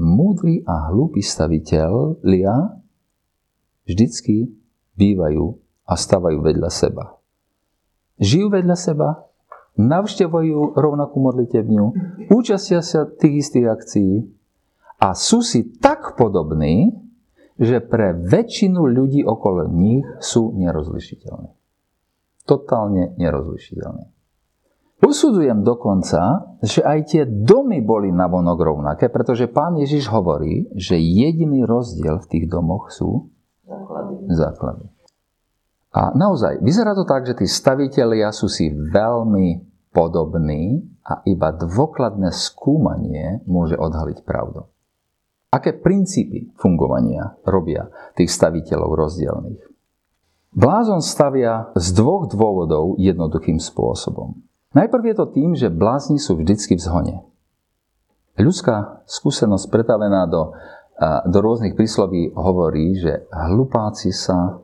Múdry 0.00 0.64
a 0.64 0.88
hlúpy 0.88 1.20
staviteľ 1.20 2.24
lia 2.24 2.72
vždycky 3.84 4.48
bývajú 4.96 5.60
a 5.84 5.92
stavajú 5.98 6.40
vedľa 6.40 6.70
seba 6.70 7.19
žijú 8.20 8.52
vedľa 8.52 8.76
seba, 8.76 9.26
navštevujú 9.80 10.76
rovnakú 10.76 11.16
modlitevňu, 11.18 11.84
účastia 12.28 12.84
sa 12.84 13.08
tých 13.08 13.48
istých 13.48 13.66
akcií 13.72 14.14
a 15.00 15.16
sú 15.16 15.40
si 15.40 15.64
tak 15.80 16.20
podobní, 16.20 16.92
že 17.60 17.80
pre 17.80 18.16
väčšinu 18.16 18.88
ľudí 18.88 19.24
okolo 19.24 19.68
nich 19.68 20.04
sú 20.20 20.52
nerozlišiteľní. 20.56 21.52
Totálne 22.44 23.16
nerozlišiteľní. 23.20 24.08
Usudzujem 25.00 25.64
dokonca, 25.64 26.52
že 26.60 26.84
aj 26.84 26.98
tie 27.08 27.22
domy 27.24 27.80
boli 27.80 28.12
navonok 28.12 28.58
rovnaké, 28.60 29.08
pretože 29.08 29.48
pán 29.48 29.80
Ježiš 29.80 30.12
hovorí, 30.12 30.68
že 30.76 31.00
jediný 31.00 31.64
rozdiel 31.64 32.20
v 32.20 32.28
tých 32.28 32.44
domoch 32.52 32.92
sú 32.92 33.32
základy. 33.64 34.28
základy. 34.28 34.84
A 35.90 36.14
naozaj, 36.14 36.62
vyzerá 36.62 36.94
to 36.94 37.02
tak, 37.02 37.26
že 37.26 37.34
tí 37.34 37.46
stavitelia 37.50 38.30
sú 38.30 38.46
si 38.46 38.70
veľmi 38.70 39.66
podobní 39.90 40.86
a 41.02 41.26
iba 41.26 41.50
dôkladné 41.50 42.30
skúmanie 42.30 43.42
môže 43.50 43.74
odhaliť 43.74 44.22
pravdu. 44.22 44.70
Aké 45.50 45.74
princípy 45.74 46.54
fungovania 46.54 47.34
robia 47.42 47.90
tých 48.14 48.30
staviteľov 48.30 48.90
rozdielných? 48.94 49.62
Blázon 50.54 51.02
stavia 51.02 51.74
z 51.74 51.90
dvoch 51.90 52.30
dôvodov 52.30 52.94
jednoduchým 53.02 53.58
spôsobom. 53.58 54.38
Najprv 54.78 55.02
je 55.10 55.14
to 55.18 55.26
tým, 55.34 55.50
že 55.58 55.74
blázni 55.74 56.22
sú 56.22 56.38
vždycky 56.38 56.78
v 56.78 56.84
zhone. 56.86 57.16
Ľudská 58.38 59.02
skúsenosť 59.10 59.66
pretavená 59.74 60.30
do, 60.30 60.54
do 61.26 61.38
rôznych 61.42 61.74
prísloví 61.74 62.30
hovorí, 62.38 62.94
že 62.94 63.26
hlupáci 63.34 64.14
sa 64.14 64.62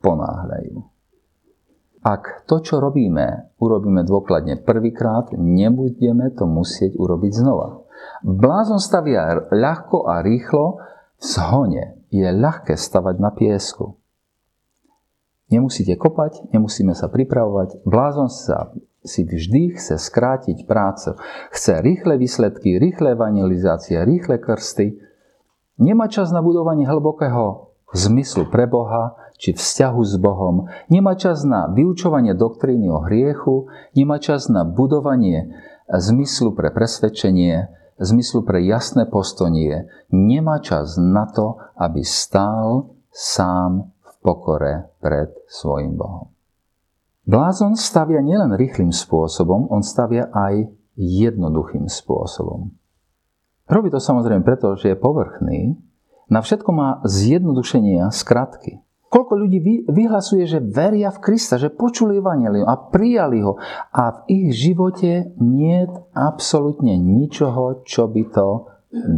ponáhľajú. 0.00 0.96
Ak 2.06 2.46
to, 2.46 2.62
čo 2.62 2.78
robíme, 2.78 3.50
urobíme 3.58 4.06
dôkladne 4.06 4.62
prvýkrát, 4.62 5.34
nebudeme 5.34 6.30
to 6.30 6.46
musieť 6.46 6.94
urobiť 6.94 7.32
znova. 7.34 7.82
Blázon 8.22 8.78
stavia 8.78 9.50
ľahko 9.50 10.06
a 10.06 10.22
rýchlo 10.22 10.78
v 11.18 11.24
zhone. 11.26 11.84
Je 12.14 12.30
ľahké 12.30 12.78
stavať 12.78 13.16
na 13.18 13.34
piesku. 13.34 13.98
Nemusíte 15.50 15.98
kopať, 15.98 16.46
nemusíme 16.54 16.94
sa 16.94 17.10
pripravovať. 17.10 17.82
Blázon 17.82 18.30
sa 18.30 18.70
si 19.02 19.26
vždy 19.26 19.74
chce 19.78 19.98
skrátiť 19.98 20.66
prácu. 20.66 21.18
Chce 21.50 21.82
rýchle 21.82 22.18
výsledky, 22.18 22.78
rýchle 22.78 23.18
evangelizácie, 23.18 23.98
rýchle 24.02 24.38
krsty. 24.38 24.98
Nemá 25.78 26.06
čas 26.06 26.30
na 26.30 26.42
budovanie 26.42 26.86
hlbokého 26.86 27.74
zmyslu 27.96 28.52
pre 28.52 28.68
Boha, 28.68 29.16
či 29.40 29.56
vzťahu 29.56 30.00
s 30.04 30.14
Bohom. 30.20 30.68
Nemá 30.92 31.16
čas 31.16 31.44
na 31.44 31.68
vyučovanie 31.72 32.36
doktríny 32.36 32.88
o 32.92 33.04
hriechu, 33.04 33.68
nemá 33.96 34.20
čas 34.20 34.52
na 34.52 34.64
budovanie 34.68 35.52
zmyslu 35.88 36.52
pre 36.52 36.72
presvedčenie, 36.72 37.72
zmyslu 37.96 38.44
pre 38.44 38.60
jasné 38.64 39.08
postonie. 39.08 39.88
Nemá 40.12 40.60
čas 40.60 41.00
na 41.00 41.28
to, 41.28 41.56
aby 41.76 42.04
stál 42.04 42.92
sám 43.12 43.92
v 44.04 44.12
pokore 44.20 44.74
pred 45.00 45.32
svojim 45.48 45.96
Bohom. 45.96 46.32
Blázon 47.26 47.74
stavia 47.74 48.22
nielen 48.22 48.54
rýchlým 48.54 48.94
spôsobom, 48.94 49.66
on 49.72 49.82
stavia 49.82 50.30
aj 50.30 50.70
jednoduchým 50.94 51.90
spôsobom. 51.90 52.70
Robí 53.66 53.90
to 53.90 53.98
samozrejme 53.98 54.46
preto, 54.46 54.78
že 54.78 54.94
je 54.94 54.96
povrchný, 54.96 55.74
na 56.26 56.42
všetko 56.42 56.70
má 56.74 56.88
zjednodušenia 57.06 58.10
skratky. 58.10 58.82
Koľko 59.06 59.38
ľudí 59.38 59.86
vyhlasuje, 59.86 60.50
že 60.50 60.58
veria 60.58 61.14
v 61.14 61.22
Krista, 61.22 61.62
že 61.62 61.70
počuli 61.70 62.18
Evangelium 62.18 62.66
a 62.66 62.74
prijali 62.74 63.38
ho 63.38 63.54
a 63.94 64.02
v 64.10 64.18
ich 64.26 64.48
živote 64.58 65.30
nie 65.38 65.86
je 65.86 65.94
absolútne 66.12 66.98
ničoho, 66.98 67.86
čo 67.86 68.10
by 68.10 68.22
to 68.34 68.66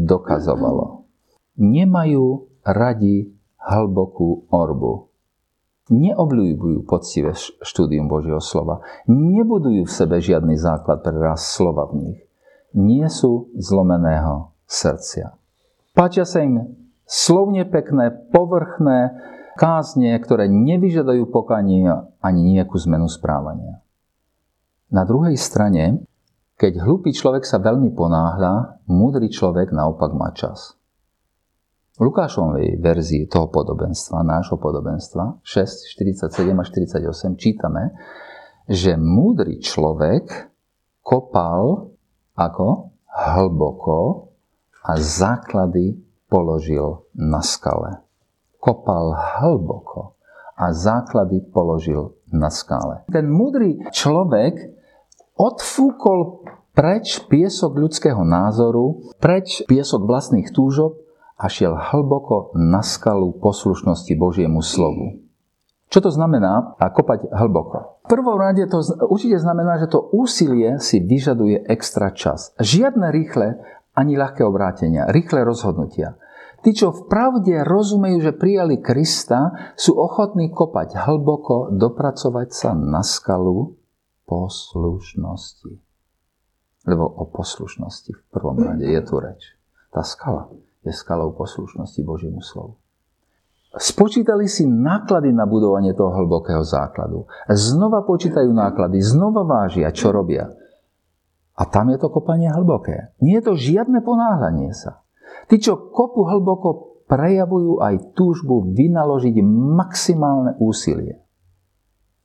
dokazovalo. 0.04 1.08
Nemajú 1.56 2.46
radi 2.62 3.32
hlbokú 3.58 4.52
orbu. 4.52 5.08
Neobľúbujú 5.88 6.84
poctivé 6.84 7.32
štúdium 7.64 8.12
Božieho 8.12 8.44
slova. 8.44 8.84
Nebudujú 9.08 9.88
v 9.88 9.96
sebe 10.04 10.20
žiadny 10.20 10.60
základ 10.60 11.00
pre 11.00 11.16
raz 11.16 11.48
slova 11.48 11.88
v 11.88 11.94
nich. 11.96 12.20
Nie 12.76 13.08
sú 13.08 13.48
zlomeného 13.56 14.52
srdcia. 14.68 15.32
Páčia 15.96 16.28
sa 16.28 16.44
im 16.44 16.76
slovne 17.08 17.64
pekné, 17.64 18.12
povrchné, 18.30 19.16
kázne, 19.58 20.14
ktoré 20.22 20.46
nevyžadajú 20.46 21.32
pokanie 21.34 21.90
ani 22.22 22.40
nejakú 22.54 22.78
zmenu 22.86 23.10
správania. 23.10 23.82
Na 24.94 25.02
druhej 25.02 25.34
strane, 25.34 26.06
keď 26.54 26.86
hlupý 26.86 27.10
človek 27.10 27.42
sa 27.42 27.58
veľmi 27.58 27.90
ponáhľa, 27.96 28.84
múdry 28.86 29.32
človek 29.32 29.74
naopak 29.74 30.14
má 30.14 30.30
čas. 30.36 30.78
V 31.98 32.06
Lukášovej 32.06 32.78
verzii 32.78 33.26
toho 33.26 33.50
podobenstva, 33.50 34.22
nášho 34.22 34.54
podobenstva, 34.54 35.42
6, 35.42 35.98
47 35.98 36.54
a 36.54 36.62
48, 36.62 37.34
čítame, 37.34 37.90
že 38.70 38.94
múdry 38.94 39.58
človek 39.58 40.54
kopal 41.02 41.90
ako 42.38 42.94
hlboko 43.10 44.30
a 44.86 44.94
základy 44.94 46.07
položil 46.28 47.08
na 47.16 47.40
skale 47.42 48.08
kopal 48.58 49.14
hlboko 49.14 50.18
a 50.58 50.74
základy 50.74 51.40
položil 51.54 52.18
na 52.34 52.50
skále. 52.50 53.06
Ten 53.08 53.30
múdry 53.30 53.78
človek 53.94 54.74
odfúkol 55.38 56.44
preč 56.74 57.22
piesok 57.30 57.78
ľudského 57.78 58.20
názoru, 58.26 59.14
preč 59.22 59.62
piesok 59.70 60.04
vlastných 60.04 60.50
túžob 60.50 60.98
a 61.38 61.46
šiel 61.46 61.78
hlboko 61.78 62.52
na 62.58 62.82
skalu 62.82 63.38
poslušnosti 63.38 64.10
Božiemu 64.18 64.58
slovu. 64.60 65.22
Čo 65.88 66.04
to 66.04 66.10
znamená 66.12 66.76
a 66.76 66.92
kopať 66.92 67.32
hlboko? 67.32 68.04
V 68.04 68.12
prvom 68.12 68.36
rade 68.36 68.60
to 68.68 68.84
určite 69.08 69.40
znamená, 69.40 69.80
že 69.80 69.88
to 69.88 70.04
úsilie 70.12 70.76
si 70.84 71.00
vyžaduje 71.00 71.64
extra 71.64 72.12
čas. 72.12 72.52
Žiadne 72.60 73.08
rýchle 73.08 73.56
ani 73.98 74.14
ľahké 74.14 74.46
obrátenia, 74.46 75.10
rýchle 75.10 75.42
rozhodnutia. 75.42 76.14
Tí, 76.62 76.74
čo 76.74 76.90
v 76.90 77.06
pravde 77.10 77.62
rozumejú, 77.66 78.18
že 78.22 78.34
prijali 78.34 78.78
Krista, 78.78 79.74
sú 79.74 79.94
ochotní 79.98 80.50
kopať 80.50 80.94
hlboko, 81.06 81.74
dopracovať 81.74 82.48
sa 82.50 82.70
na 82.74 83.02
skalu 83.02 83.78
poslušnosti. 84.26 85.74
Lebo 86.86 87.04
o 87.06 87.24
poslušnosti 87.30 88.10
v 88.14 88.22
prvom 88.30 88.58
rade 88.58 88.86
je 88.86 89.02
tu 89.02 89.18
reč. 89.18 89.54
Tá 89.90 90.02
skala 90.02 90.50
je 90.82 90.94
skalou 90.94 91.34
poslušnosti 91.34 92.00
Božiemu 92.02 92.42
slovu. 92.42 92.78
Spočítali 93.76 94.48
si 94.48 94.64
náklady 94.64 95.30
na 95.30 95.44
budovanie 95.44 95.92
toho 95.92 96.10
hlbokého 96.10 96.64
základu. 96.64 97.28
Znova 97.52 98.02
počítajú 98.02 98.48
náklady, 98.48 98.98
znova 99.04 99.44
vážia, 99.44 99.92
čo 99.92 100.08
robia. 100.08 100.48
A 101.58 101.66
tam 101.66 101.90
je 101.90 101.98
to 101.98 102.06
kopanie 102.14 102.46
hlboké. 102.46 103.10
Nie 103.18 103.42
je 103.42 103.50
to 103.50 103.54
žiadne 103.58 103.98
ponáhľanie 104.06 104.70
sa. 104.70 105.02
Tí, 105.50 105.58
čo 105.58 105.90
kopu 105.90 106.22
hlboko 106.30 107.02
prejavujú 107.10 107.82
aj 107.82 108.14
túžbu 108.14 108.70
vynaložiť 108.70 109.42
maximálne 109.74 110.54
úsilie. 110.62 111.18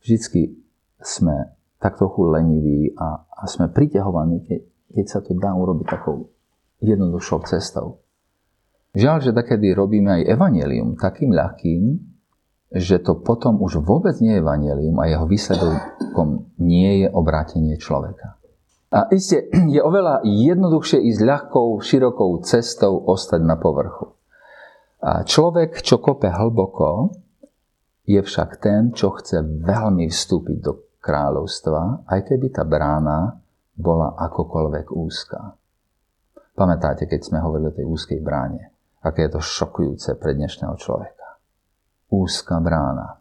Vždycky 0.06 0.54
sme 1.02 1.56
tak 1.82 1.98
trochu 1.98 2.30
leniví 2.30 2.93
a, 2.93 3.26
a 3.26 3.43
sme 3.50 3.72
priťahovaní, 3.72 4.43
keď, 4.46 4.62
keď 4.93 5.06
sa 5.08 5.19
to 5.24 5.34
dá 5.34 5.56
urobiť 5.56 5.88
takou 5.88 6.30
jednoduchšou 6.84 7.48
cestou. 7.48 8.04
Žiaľ, 8.93 9.17
že 9.26 9.32
takedy 9.34 9.74
robíme 9.74 10.22
aj 10.22 10.30
evanelium 10.30 11.00
takým 11.00 11.34
ľahkým, 11.34 11.98
že 12.74 13.02
to 13.02 13.17
potom 13.24 13.58
už 13.63 13.82
vôbec 13.82 14.13
nie 14.22 14.38
je 14.38 14.41
evanelium 14.43 14.98
a 15.02 15.10
jeho 15.10 15.26
výsledkom 15.26 16.54
nie 16.62 17.06
je 17.06 17.08
obrátenie 17.10 17.80
človeka. 17.82 18.42
A 18.93 19.10
iste 19.10 19.49
je 19.73 19.82
oveľa 19.82 20.21
jednoduchšie 20.21 21.01
ísť 21.01 21.21
ľahkou, 21.25 21.82
širokou 21.82 22.38
cestou 22.45 23.01
ostať 23.10 23.41
na 23.41 23.58
povrchu. 23.58 24.13
A 25.01 25.25
človek, 25.25 25.82
čo 25.82 25.97
kope 25.97 26.29
hlboko, 26.29 27.10
je 28.06 28.21
však 28.21 28.62
ten, 28.62 28.93
čo 28.93 29.17
chce 29.17 29.41
veľmi 29.41 30.06
vstúpiť 30.06 30.58
do 30.62 30.93
kráľovstva, 31.01 32.06
aj 32.06 32.19
keby 32.21 32.53
tá 32.53 32.62
brána 32.63 33.41
bola 33.73 34.13
akokoľvek 34.13 34.88
úzká. 34.93 35.58
Pamätáte, 36.53 37.10
keď 37.10 37.34
sme 37.34 37.41
hovorili 37.41 37.73
o 37.73 37.77
tej 37.82 37.86
úzkej 37.89 38.21
bráne, 38.21 38.69
aké 39.01 39.25
je 39.25 39.34
to 39.34 39.41
šokujúce 39.41 40.13
pre 40.21 40.38
dnešného 40.38 40.77
človeka. 40.77 41.41
Úzka 42.13 42.62
brána. 42.62 43.17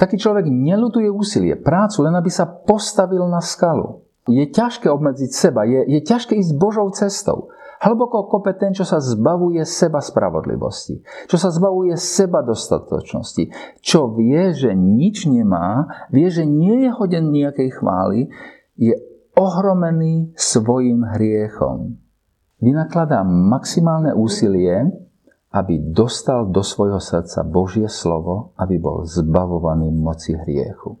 Taký 0.00 0.16
človek 0.16 0.48
nelutuje 0.48 1.12
úsilie, 1.12 1.60
prácu, 1.60 2.08
len 2.08 2.16
aby 2.16 2.32
sa 2.32 2.48
postavil 2.48 3.22
na 3.28 3.44
skalu 3.44 4.03
je 4.24 4.44
ťažké 4.48 4.88
obmedziť 4.88 5.30
seba, 5.30 5.68
je, 5.68 5.84
je 5.84 6.00
ťažké 6.00 6.32
ísť 6.40 6.52
Božou 6.56 6.88
cestou. 6.92 7.52
Hlboko 7.84 8.32
kope 8.32 8.56
ten, 8.56 8.72
čo 8.72 8.88
sa 8.88 8.96
zbavuje 8.96 9.60
seba 9.68 10.00
spravodlivosti, 10.00 11.04
čo 11.28 11.36
sa 11.36 11.52
zbavuje 11.52 11.92
seba 12.00 12.40
dostatočnosti, 12.40 13.52
čo 13.84 14.08
vie, 14.16 14.56
že 14.56 14.72
nič 14.72 15.28
nemá, 15.28 15.84
vie, 16.08 16.32
že 16.32 16.48
nie 16.48 16.88
je 16.88 16.90
hoden 16.96 17.28
nejakej 17.28 17.76
chvály, 17.76 18.32
je 18.80 18.96
ohromený 19.36 20.32
svojim 20.32 21.04
hriechom. 21.04 22.00
Vynakladá 22.64 23.20
maximálne 23.26 24.16
úsilie, 24.16 24.88
aby 25.52 25.92
dostal 25.92 26.48
do 26.48 26.64
svojho 26.64 26.98
srdca 26.98 27.44
Božie 27.44 27.86
slovo, 27.92 28.56
aby 28.56 28.80
bol 28.80 29.04
zbavovaný 29.04 29.92
moci 29.92 30.34
hriechu. 30.34 30.98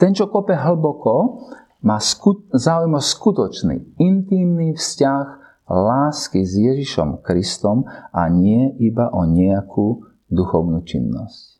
Ten, 0.00 0.16
čo 0.16 0.28
kope 0.28 0.56
hlboko, 0.56 1.44
má 1.82 1.98
skut, 1.98 2.46
záujem 2.54 2.94
o 2.94 3.02
skutočný, 3.02 3.98
intimný 3.98 4.78
vzťah 4.78 5.26
lásky 5.66 6.46
s 6.46 6.54
Ježišom 6.54 7.26
Kristom 7.26 7.86
a 8.14 8.30
nie 8.30 8.70
iba 8.78 9.10
o 9.10 9.26
nejakú 9.26 10.06
duchovnú 10.30 10.86
činnosť. 10.86 11.58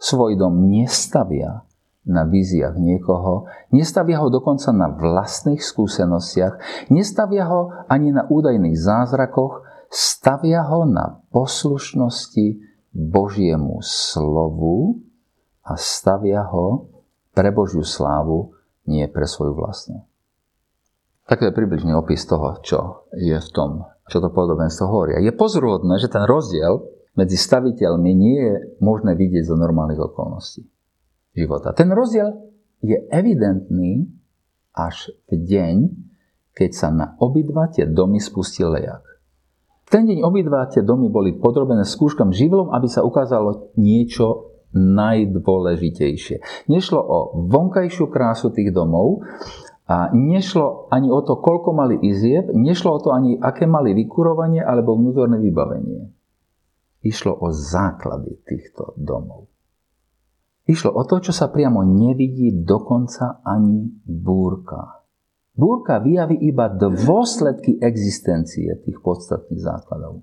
Svoj 0.00 0.38
dom 0.40 0.70
nestavia 0.70 1.66
na 2.08 2.24
víziách 2.24 2.80
niekoho, 2.80 3.44
nestavia 3.74 4.24
ho 4.24 4.32
dokonca 4.32 4.72
na 4.72 4.88
vlastných 4.88 5.60
skúsenostiach, 5.60 6.88
nestavia 6.88 7.44
ho 7.44 7.74
ani 7.90 8.14
na 8.14 8.24
údajných 8.24 8.78
zázrakoch, 8.78 9.66
stavia 9.92 10.64
ho 10.64 10.88
na 10.88 11.20
poslušnosti 11.28 12.62
Božiemu 12.90 13.84
slovu 13.84 15.04
a 15.60 15.76
stavia 15.76 16.46
ho 16.48 16.88
pre 17.36 17.52
Božiu 17.52 17.84
slávu, 17.84 18.56
nie 18.88 19.04
pre 19.08 19.26
svoju 19.28 19.56
vlastnú. 19.56 20.06
Tak 21.30 21.40
to 21.40 21.46
je 21.46 21.54
približný 21.54 21.94
opis 21.94 22.26
toho, 22.26 22.58
čo 22.66 23.06
je 23.14 23.38
v 23.38 23.50
tom, 23.54 23.86
čo 24.10 24.18
to 24.18 24.34
podobenstvo 24.34 24.90
hovorí. 24.90 25.14
Je 25.22 25.30
pozoruhodné, 25.30 26.02
že 26.02 26.10
ten 26.10 26.26
rozdiel 26.26 26.82
medzi 27.14 27.38
staviteľmi 27.38 28.10
nie 28.10 28.38
je 28.38 28.54
možné 28.82 29.14
vidieť 29.14 29.46
zo 29.46 29.54
normálnych 29.54 30.02
okolností 30.02 30.66
života. 31.38 31.70
Ten 31.70 31.94
rozdiel 31.94 32.34
je 32.82 32.98
evidentný 33.14 34.10
až 34.74 35.14
v 35.30 35.38
deň, 35.38 35.76
keď 36.50 36.70
sa 36.74 36.88
na 36.90 37.14
obidva 37.22 37.70
tie 37.70 37.86
domy 37.86 38.18
spustil 38.18 38.74
lejak. 38.74 39.06
V 39.86 39.88
ten 39.90 40.10
deň 40.10 40.26
obidva 40.26 40.66
tie 40.66 40.82
domy 40.82 41.06
boli 41.10 41.38
podrobené 41.38 41.86
skúškam 41.86 42.34
živlom, 42.34 42.74
aby 42.74 42.90
sa 42.90 43.06
ukázalo 43.06 43.70
niečo 43.78 44.49
najdôležitejšie. 44.74 46.66
Nešlo 46.70 47.00
o 47.00 47.18
vonkajšiu 47.50 48.06
krásu 48.10 48.54
tých 48.54 48.70
domov, 48.70 49.26
a 49.90 50.14
nešlo 50.14 50.86
ani 50.94 51.10
o 51.10 51.18
to, 51.18 51.42
koľko 51.42 51.74
mali 51.74 51.98
izieb, 51.98 52.54
nešlo 52.54 52.94
o 52.94 53.02
to 53.02 53.10
ani, 53.10 53.34
aké 53.34 53.66
mali 53.66 53.90
vykurovanie 53.90 54.62
alebo 54.62 54.94
vnútorné 54.94 55.42
vybavenie. 55.42 56.06
Išlo 57.02 57.34
o 57.34 57.50
základy 57.50 58.38
týchto 58.46 58.94
domov. 58.94 59.50
Išlo 60.70 60.94
o 60.94 61.02
to, 61.02 61.18
čo 61.18 61.34
sa 61.34 61.50
priamo 61.50 61.82
nevidí 61.82 62.62
dokonca 62.62 63.42
ani 63.42 63.90
búrka. 64.06 65.02
Búrka 65.58 65.98
vyjaví 65.98 66.38
iba 66.38 66.70
dôsledky 66.70 67.82
existencie 67.82 68.70
tých 68.86 69.02
podstatných 69.02 69.58
základov. 69.58 70.22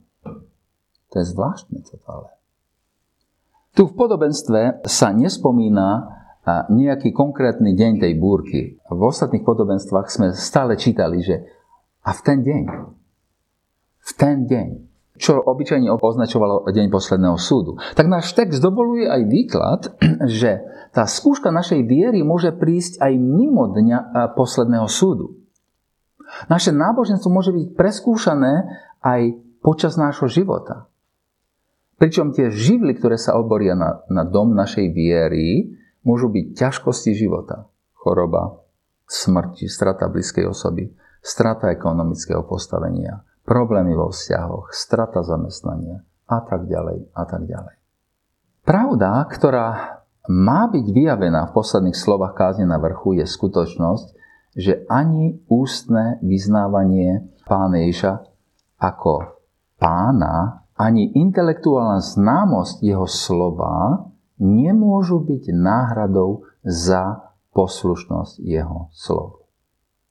To 1.11 1.15
je 1.19 1.25
zvláštne 1.27 1.83
toto 1.83 2.07
ale. 2.07 2.36
Tu 3.77 3.85
v 3.85 3.93
podobenstve 3.93 4.81
sa 4.89 5.13
nespomína 5.13 6.17
nejaký 6.73 7.13
konkrétny 7.13 7.77
deň 7.77 8.01
tej 8.01 8.13
búrky. 8.17 8.81
V 8.89 9.01
ostatných 9.05 9.45
podobenstvách 9.45 10.07
sme 10.09 10.27
stále 10.33 10.73
čítali, 10.81 11.21
že 11.21 11.45
a 12.01 12.09
v 12.09 12.19
ten 12.25 12.39
deň, 12.41 12.63
v 14.01 14.11
ten 14.17 14.49
deň, 14.49 14.67
čo 15.21 15.37
obyčajne 15.37 15.93
označovalo 15.93 16.65
deň 16.65 16.87
posledného 16.89 17.37
súdu. 17.37 17.77
Tak 17.93 18.09
náš 18.09 18.33
text 18.33 18.63
dovoluje 18.65 19.05
aj 19.05 19.21
výklad, 19.29 19.81
že 20.41 20.65
tá 20.89 21.05
skúška 21.05 21.53
našej 21.53 21.85
viery 21.85 22.25
môže 22.25 22.49
prísť 22.57 22.97
aj 22.97 23.13
mimo 23.13 23.69
dňa 23.77 24.33
posledného 24.33 24.89
súdu. 24.89 25.37
Naše 26.49 26.73
náboženstvo 26.73 27.29
môže 27.29 27.53
byť 27.53 27.77
preskúšané 27.77 28.53
aj 29.05 29.37
počas 29.61 29.99
nášho 30.01 30.25
života. 30.25 30.86
Pričom 31.97 32.29
tie 32.29 32.53
živly, 32.53 32.93
ktoré 32.93 33.17
sa 33.17 33.33
oboria 33.37 33.73
na, 33.73 34.05
na 34.13 34.21
dom 34.21 34.53
našej 34.53 34.93
viery, 34.93 35.73
môžu 36.05 36.29
byť 36.29 36.53
ťažkosti 36.53 37.17
života, 37.17 37.65
choroba, 37.97 38.61
smrť, 39.09 39.65
strata 39.65 40.05
blízkej 40.05 40.45
osoby, 40.45 40.93
strata 41.25 41.73
ekonomického 41.73 42.45
postavenia, 42.45 43.25
problémy 43.43 43.97
vo 43.97 44.13
vzťahoch, 44.13 44.69
strata 44.71 45.25
zamestnania 45.25 46.05
a 46.29 46.39
tak 46.45 46.69
ďalej 46.69 47.11
a 47.17 47.23
tak 47.25 47.49
ďalej. 47.49 47.75
Pravda, 48.67 49.23
ktorá 49.31 49.67
má 50.27 50.67
byť 50.67 50.85
vyjavená 50.91 51.47
v 51.49 51.55
posledných 51.55 51.95
slovách 51.95 52.35
kázne 52.35 52.67
na 52.67 52.77
vrchu, 52.77 53.15
je 53.17 53.25
skutočnosť, 53.25 54.07
že 54.59 54.83
ani 54.91 55.39
ústne 55.47 56.19
vyznávanie 56.19 57.31
pána 57.47 57.87
Ježa 57.87 58.27
ako 58.75 59.39
pána, 59.79 60.66
ani 60.77 61.09
intelektuálna 61.17 61.99
známosť 61.99 62.85
jeho 62.85 63.09
slova 63.09 64.07
nemôžu 64.37 65.25
byť 65.25 65.49
náhradou 65.49 66.45
za 66.61 67.33
poslušnosť 67.57 68.37
jeho 68.45 68.93
slov. 68.93 69.49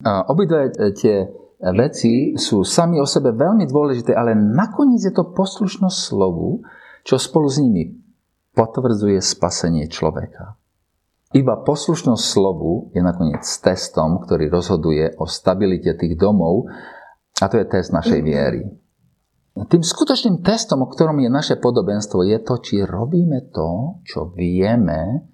Obidve 0.03 0.75
tie 0.99 1.31
veci 1.73 2.35
sú 2.35 2.67
sami 2.67 2.99
o 2.99 3.07
sebe 3.07 3.31
veľmi 3.31 3.63
dôležité, 3.65 4.11
ale 4.11 4.35
nakoniec 4.35 5.01
je 5.07 5.15
to 5.15 5.31
poslušnosť 5.31 5.97
slovu, 5.97 6.61
čo 7.07 7.15
spolu 7.15 7.47
s 7.47 7.57
nimi 7.63 7.97
potvrdzuje 8.51 9.23
spasenie 9.23 9.87
človeka. 9.87 10.59
Iba 11.31 11.59
poslušnosť 11.63 12.23
slovu 12.23 12.91
je 12.91 12.99
nakoniec 13.03 13.43
testom, 13.43 14.19
ktorý 14.23 14.51
rozhoduje 14.51 15.15
o 15.15 15.27
stabilite 15.27 15.95
tých 15.95 16.19
domov 16.19 16.67
a 17.39 17.45
to 17.47 17.59
je 17.59 17.65
test 17.67 17.95
našej 17.95 18.19
viery. 18.23 18.67
Tým 19.65 19.81
skutočným 19.81 20.45
testom, 20.45 20.85
o 20.85 20.91
ktorom 20.91 21.17
je 21.17 21.33
naše 21.33 21.55
podobenstvo, 21.57 22.21
je 22.21 22.37
to, 22.45 22.61
či 22.61 22.85
robíme 22.85 23.49
to, 23.49 24.03
čo 24.05 24.29
vieme, 24.29 25.25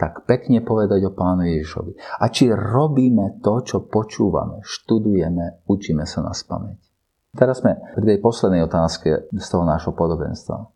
tak 0.00 0.24
pekne 0.24 0.64
povedať 0.64 1.08
o 1.08 1.12
Pánu 1.12 1.44
Ježišovi. 1.44 2.20
A 2.20 2.32
či 2.32 2.48
robíme 2.48 3.40
to, 3.44 3.60
čo 3.60 3.84
počúvame, 3.84 4.64
študujeme, 4.64 5.68
učíme 5.68 6.04
sa 6.08 6.24
na 6.24 6.32
spameť. 6.32 6.80
Teraz 7.36 7.60
sme 7.60 7.76
pri 7.92 8.04
tej 8.16 8.18
poslednej 8.24 8.64
otázke 8.64 9.28
z 9.28 9.46
toho 9.48 9.64
nášho 9.68 9.92
podobenstva. 9.92 10.72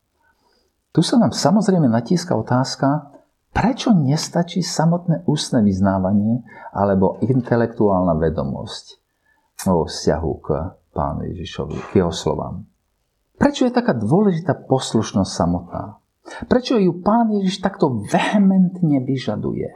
Tu 0.92 1.00
sa 1.00 1.16
nám 1.16 1.32
samozrejme 1.32 1.88
natíska 1.88 2.36
otázka, 2.36 3.16
prečo 3.56 3.96
nestačí 3.96 4.60
samotné 4.60 5.24
ústne 5.24 5.64
vyznávanie 5.64 6.44
alebo 6.76 7.16
intelektuálna 7.24 8.12
vedomosť 8.18 9.00
vo 9.68 9.88
vzťahu 9.88 10.32
k 10.44 10.48
Pánu 10.92 11.32
Ježišovi, 11.32 11.76
k 11.92 12.02
jeho 12.04 12.12
slovám. 12.12 12.66
Prečo 13.40 13.64
je 13.64 13.72
taká 13.72 13.96
dôležitá 13.96 14.68
poslušnosť 14.68 15.30
samotná? 15.32 15.96
Prečo 16.44 16.76
ju 16.76 17.00
pán 17.00 17.32
Ježiš 17.32 17.64
takto 17.64 18.04
vehementne 18.04 19.00
vyžaduje? 19.00 19.72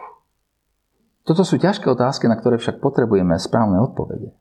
Toto 1.25 1.41
sú 1.49 1.57
ťažké 1.57 1.89
otázky, 1.89 2.29
na 2.29 2.37
ktoré 2.37 2.61
však 2.61 2.85
potrebujeme 2.85 3.41
správne 3.41 3.81
odpovede. 3.81 4.37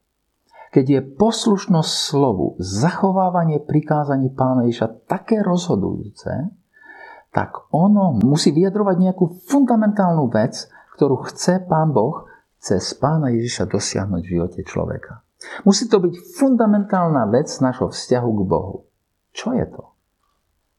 Keď 0.75 0.85
je 0.89 0.99
poslušnosť 1.15 1.91
slovu, 2.11 2.59
zachovávanie 2.59 3.63
prikázaní 3.63 4.35
pána 4.35 4.67
Ježiša 4.67 5.07
také 5.07 5.39
rozhodujúce, 5.39 6.51
tak 7.31 7.71
ono 7.71 8.19
musí 8.19 8.51
vyjadrovať 8.51 8.95
nejakú 8.99 9.25
fundamentálnu 9.47 10.27
vec, 10.27 10.67
ktorú 10.99 11.23
chce 11.31 11.63
pán 11.63 11.95
Boh 11.95 12.27
cez 12.59 12.91
pána 12.99 13.31
Ježiša 13.31 13.71
dosiahnuť 13.71 14.21
v 14.21 14.31
živote 14.35 14.59
človeka. 14.67 15.23
Musí 15.63 15.87
to 15.87 16.03
byť 16.03 16.13
fundamentálna 16.35 17.31
vec 17.31 17.47
našho 17.63 17.87
vzťahu 17.87 18.29
k 18.29 18.41
Bohu. 18.43 18.77
Čo 19.33 19.57
je 19.57 19.65
to? 19.65 19.83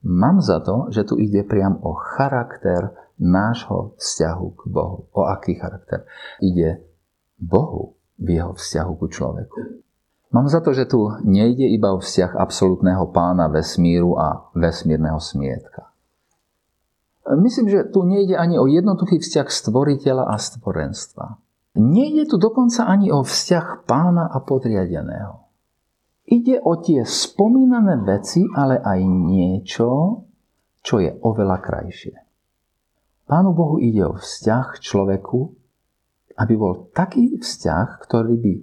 Mám 0.04 0.40
za 0.40 0.62
to, 0.62 0.88
že 0.94 1.04
tu 1.04 1.18
ide 1.18 1.42
priam 1.42 1.80
o 1.82 1.96
charakter 1.96 2.94
nášho 3.18 3.98
vzťahu 3.98 4.46
k 4.54 4.62
Bohu. 4.70 5.10
O 5.10 5.26
aký 5.26 5.58
charakter? 5.58 6.06
Ide 6.38 6.84
Bohu 7.38 7.98
v 8.18 8.28
jeho 8.38 8.52
vzťahu 8.54 8.92
ku 8.94 9.06
človeku. 9.10 9.58
Mám 10.34 10.50
za 10.50 10.58
to, 10.58 10.74
že 10.74 10.90
tu 10.90 11.14
nejde 11.22 11.70
iba 11.70 11.94
o 11.94 12.02
vzťah 12.02 12.34
absolútneho 12.34 13.06
pána 13.14 13.46
vesmíru 13.46 14.18
a 14.18 14.50
vesmírneho 14.58 15.22
smietka. 15.22 15.94
Myslím, 17.38 17.70
že 17.70 17.88
tu 17.88 18.02
nejde 18.02 18.36
ani 18.36 18.58
o 18.58 18.66
jednoduchý 18.66 19.22
vzťah 19.22 19.48
stvoriteľa 19.48 20.24
a 20.28 20.36
stvorenstva. 20.36 21.38
Nejde 21.78 22.28
tu 22.28 22.36
dokonca 22.36 22.84
ani 22.84 23.08
o 23.14 23.24
vzťah 23.24 23.86
pána 23.88 24.28
a 24.28 24.42
podriadeného. 24.42 25.43
Ide 26.24 26.56
o 26.64 26.80
tie 26.80 27.04
spomínané 27.04 28.00
veci, 28.00 28.48
ale 28.56 28.80
aj 28.80 29.00
niečo, 29.04 29.88
čo 30.80 30.96
je 31.00 31.12
oveľa 31.20 31.60
krajšie. 31.60 32.16
Pánu 33.24 33.56
Bohu 33.56 33.76
ide 33.80 34.04
o 34.04 34.16
vzťah 34.16 34.80
človeku, 34.80 35.38
aby 36.40 36.54
bol 36.56 36.92
taký 36.92 37.40
vzťah, 37.40 38.00
ktorý 38.04 38.34
by, 38.40 38.54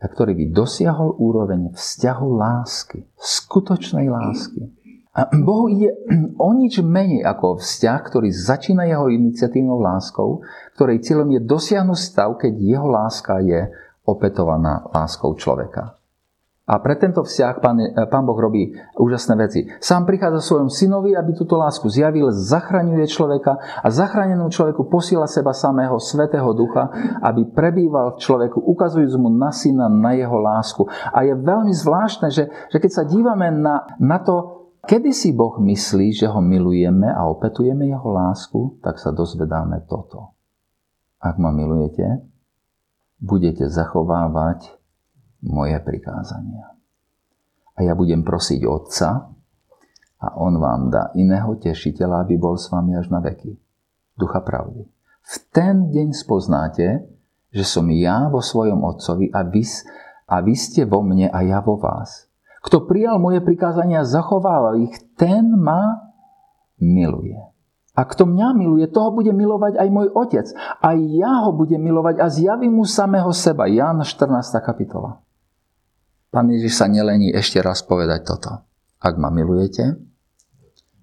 ktorý 0.00 0.32
by 0.36 0.44
dosiahol 0.52 1.16
úroveň 1.16 1.72
vzťahu 1.72 2.26
lásky, 2.36 3.04
skutočnej 3.16 4.08
lásky. 4.08 4.72
A 5.16 5.32
Bohu 5.32 5.72
ide 5.72 5.96
o 6.36 6.52
nič 6.52 6.84
menej 6.84 7.24
ako 7.24 7.64
vzťah, 7.64 7.98
ktorý 8.04 8.28
začína 8.28 8.84
jeho 8.84 9.08
iniciatívnou 9.08 9.80
láskou, 9.80 10.44
ktorej 10.76 11.00
cieľom 11.00 11.32
je 11.32 11.40
dosiahnuť 11.40 11.96
stav, 11.96 12.36
keď 12.36 12.52
jeho 12.60 12.88
láska 12.88 13.40
je 13.40 13.72
opetovaná 14.04 14.84
láskou 14.92 15.32
človeka. 15.32 15.96
A 16.66 16.82
pre 16.82 16.98
tento 16.98 17.22
vzťah 17.22 17.62
pán, 17.62 17.78
pán 18.10 18.26
Boh 18.26 18.34
robí 18.34 18.74
úžasné 18.98 19.38
veci. 19.38 19.70
Sám 19.78 20.02
prichádza 20.02 20.42
svojom 20.42 20.66
synovi, 20.66 21.14
aby 21.14 21.30
túto 21.30 21.54
lásku 21.54 21.86
zjavil, 21.86 22.34
zachraňuje 22.34 23.06
človeka 23.06 23.54
a 23.54 23.86
zachránenú 23.86 24.50
človeku 24.50 24.90
posiela 24.90 25.30
seba 25.30 25.54
samého 25.54 25.94
Svetého 26.02 26.50
Ducha, 26.58 26.90
aby 27.22 27.46
prebýval 27.54 28.18
v 28.18 28.22
človeku, 28.26 28.58
ukazujúc 28.58 29.14
mu 29.14 29.30
na 29.30 29.54
syna, 29.54 29.86
na 29.86 30.18
jeho 30.18 30.34
lásku. 30.42 30.82
A 30.90 31.22
je 31.22 31.38
veľmi 31.38 31.70
zvláštne, 31.70 32.34
že, 32.34 32.50
že 32.50 32.78
keď 32.82 32.90
sa 32.90 33.06
dívame 33.06 33.46
na, 33.54 33.86
na 34.02 34.18
to, 34.18 34.66
kedy 34.90 35.14
si 35.14 35.30
Boh 35.38 35.62
myslí, 35.62 36.18
že 36.18 36.26
ho 36.26 36.42
milujeme 36.42 37.06
a 37.06 37.30
opetujeme 37.30 37.86
jeho 37.86 38.10
lásku, 38.10 38.82
tak 38.82 38.98
sa 38.98 39.14
dozvedáme 39.14 39.86
toto. 39.86 40.34
Ak 41.22 41.38
ma 41.38 41.54
milujete, 41.54 42.26
budete 43.22 43.70
zachovávať 43.70 44.82
moje 45.46 45.78
prikázania. 45.80 46.74
A 47.76 47.84
ja 47.84 47.94
budem 47.94 48.26
prosiť 48.26 48.66
Otca 48.66 49.30
a 50.16 50.26
On 50.40 50.56
vám 50.56 50.88
dá 50.90 51.12
iného 51.14 51.54
tešiteľa, 51.60 52.26
aby 52.26 52.34
bol 52.40 52.56
s 52.56 52.72
vami 52.72 52.96
až 52.96 53.12
na 53.12 53.20
veky. 53.20 53.54
ducha 54.16 54.40
pravdy. 54.40 54.88
V 55.26 55.34
ten 55.52 55.92
deň 55.92 56.16
spoznáte, 56.16 57.04
že 57.52 57.64
som 57.68 57.84
ja 57.92 58.32
vo 58.32 58.40
svojom 58.40 58.80
Otcovi 58.80 59.28
a 59.28 59.44
vy, 59.44 59.60
a 60.24 60.40
vy 60.40 60.54
ste 60.56 60.88
vo 60.88 61.04
mne 61.04 61.28
a 61.28 61.44
ja 61.44 61.60
vo 61.60 61.76
vás. 61.76 62.26
Kto 62.64 62.88
prijal 62.88 63.20
moje 63.20 63.44
prikázania 63.44 64.02
a 64.02 64.08
zachováva 64.08 64.80
ich, 64.80 64.96
ten 65.14 65.52
ma 65.52 66.00
miluje. 66.80 67.36
A 67.96 68.04
kto 68.04 68.28
mňa 68.28 68.48
miluje, 68.52 68.84
toho 68.92 69.08
bude 69.08 69.32
milovať 69.32 69.80
aj 69.80 69.88
môj 69.88 70.08
otec. 70.12 70.46
A 70.84 70.92
ja 70.96 71.48
ho 71.48 71.56
budem 71.56 71.80
milovať 71.80 72.20
a 72.20 72.26
zjavím 72.28 72.76
mu 72.80 72.84
samého 72.84 73.32
seba. 73.32 73.64
Jan 73.68 74.04
14. 74.04 74.52
kapitola. 74.60 75.25
Pán 76.30 76.50
Ježiš 76.50 76.74
sa 76.76 76.86
nelení 76.90 77.32
ešte 77.32 77.62
raz 77.62 77.86
povedať 77.86 78.26
toto. 78.26 78.52
Ak 78.98 79.14
ma 79.16 79.30
milujete, 79.30 79.96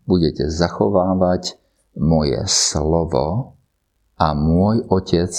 budete 0.04 0.52
zachovávať 0.52 1.56
moje 1.96 2.42
slovo 2.50 3.58
a 4.20 4.36
môj 4.36 4.84
otec 4.90 5.32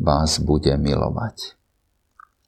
vás 0.00 0.40
bude 0.40 0.72
milovať. 0.80 1.60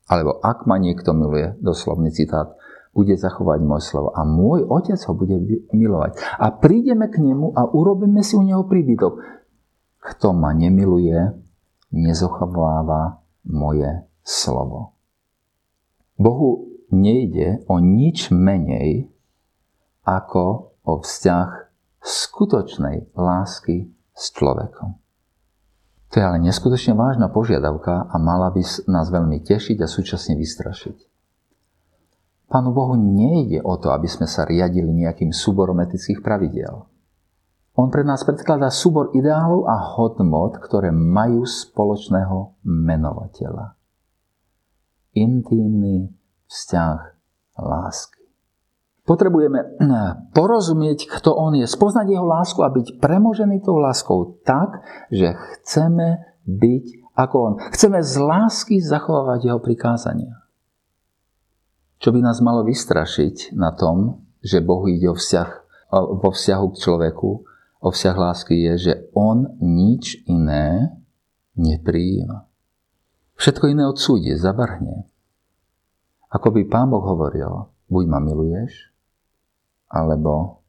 Alebo 0.09 0.41
ak 0.41 0.65
ma 0.69 0.81
niekto 0.81 1.13
miluje, 1.13 1.57
doslovný 1.61 2.13
citát, 2.13 2.53
bude 2.93 3.17
zachovať 3.17 3.65
moje 3.65 3.89
slovo 3.89 4.13
a 4.13 4.25
môj 4.29 4.69
otec 4.69 5.01
ho 5.09 5.13
bude 5.17 5.41
milovať. 5.73 6.21
A 6.37 6.53
prídeme 6.53 7.09
k 7.09 7.25
nemu 7.25 7.57
a 7.57 7.65
urobíme 7.65 8.21
si 8.21 8.37
u 8.37 8.45
neho 8.45 8.69
príbytok. 8.69 9.17
Kto 10.03 10.37
ma 10.37 10.53
nemiluje, 10.53 11.33
nezochováva 11.93 13.25
moje 13.49 14.05
slovo. 14.21 14.97
Bohu 16.23 16.71
nejde 16.95 17.67
o 17.67 17.83
nič 17.83 18.31
menej 18.31 19.11
ako 20.07 20.79
o 20.87 21.03
vzťah 21.03 21.51
skutočnej 21.99 23.11
lásky 23.19 23.91
s 24.15 24.31
človekom. 24.31 25.03
To 26.13 26.15
je 26.21 26.25
ale 26.29 26.39
neskutočne 26.45 26.95
vážna 26.95 27.33
požiadavka 27.33 28.07
a 28.07 28.17
mala 28.23 28.53
by 28.53 28.63
nás 28.87 29.09
veľmi 29.09 29.43
tešiť 29.43 29.81
a 29.83 29.91
súčasne 29.91 30.39
vystrašiť. 30.39 31.11
Pánu 32.53 32.71
Bohu 32.77 32.95
nejde 33.01 33.65
o 33.65 33.81
to, 33.81 33.91
aby 33.97 34.05
sme 34.07 34.29
sa 34.29 34.45
riadili 34.45 34.93
nejakým 34.93 35.33
súborom 35.33 35.81
etických 35.81 36.21
pravidiel. 36.21 36.85
On 37.81 37.89
pre 37.89 38.05
nás 38.05 38.21
predkladá 38.29 38.69
súbor 38.69 39.17
ideálov 39.17 39.65
a 39.65 39.97
hodnot, 39.97 40.61
ktoré 40.61 40.93
majú 40.93 41.49
spoločného 41.49 42.61
menovateľa. 42.61 43.82
Intímny 45.13 46.09
vzťah 46.49 46.99
lásky. 47.61 48.23
Potrebujeme 49.03 49.77
porozumieť, 50.31 51.11
kto 51.11 51.35
on 51.35 51.59
je, 51.59 51.67
spoznať 51.67 52.07
jeho 52.07 52.23
lásku 52.23 52.63
a 52.63 52.71
byť 52.71 53.03
premožený 53.03 53.61
tou 53.67 53.83
láskou 53.83 54.39
tak, 54.47 54.79
že 55.11 55.35
chceme 55.35 56.23
byť 56.47 56.87
ako 57.19 57.37
on. 57.43 57.55
Chceme 57.75 57.99
z 57.99 58.15
lásky 58.23 58.79
zachovávať 58.79 59.51
jeho 59.51 59.61
prikázania. 59.61 60.39
Čo 61.99 62.15
by 62.15 62.23
nás 62.23 62.39
malo 62.39 62.63
vystrašiť 62.63 63.59
na 63.59 63.75
tom, 63.75 64.23
že 64.43 64.63
Bohu 64.63 64.87
ide 64.87 65.11
o 65.11 65.19
vzťah, 65.19 65.51
vo 66.23 66.31
vzťahu 66.31 66.67
k 66.73 66.81
človeku, 66.81 67.31
o 67.83 67.89
vzťah 67.91 68.17
lásky 68.17 68.55
je, 68.71 68.73
že 68.79 68.95
on 69.19 69.51
nič 69.59 70.23
iné 70.31 70.95
nepríjima. 71.59 72.47
Všetko 73.43 73.75
iné 73.75 73.91
odsúdi, 73.91 74.39
zavrhne. 74.39 75.03
Ako 76.31 76.55
by 76.55 76.63
Pán 76.71 76.95
Boh 76.95 77.03
hovoril, 77.03 77.75
buď 77.91 78.05
ma 78.07 78.23
miluješ, 78.23 78.95
alebo 79.91 80.63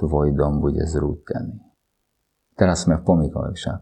tvoj 0.00 0.32
dom 0.32 0.64
bude 0.64 0.80
zrútený. 0.88 1.60
Teraz 2.56 2.88
sme 2.88 2.96
v 2.96 3.04
pomikove 3.04 3.52
však. 3.52 3.80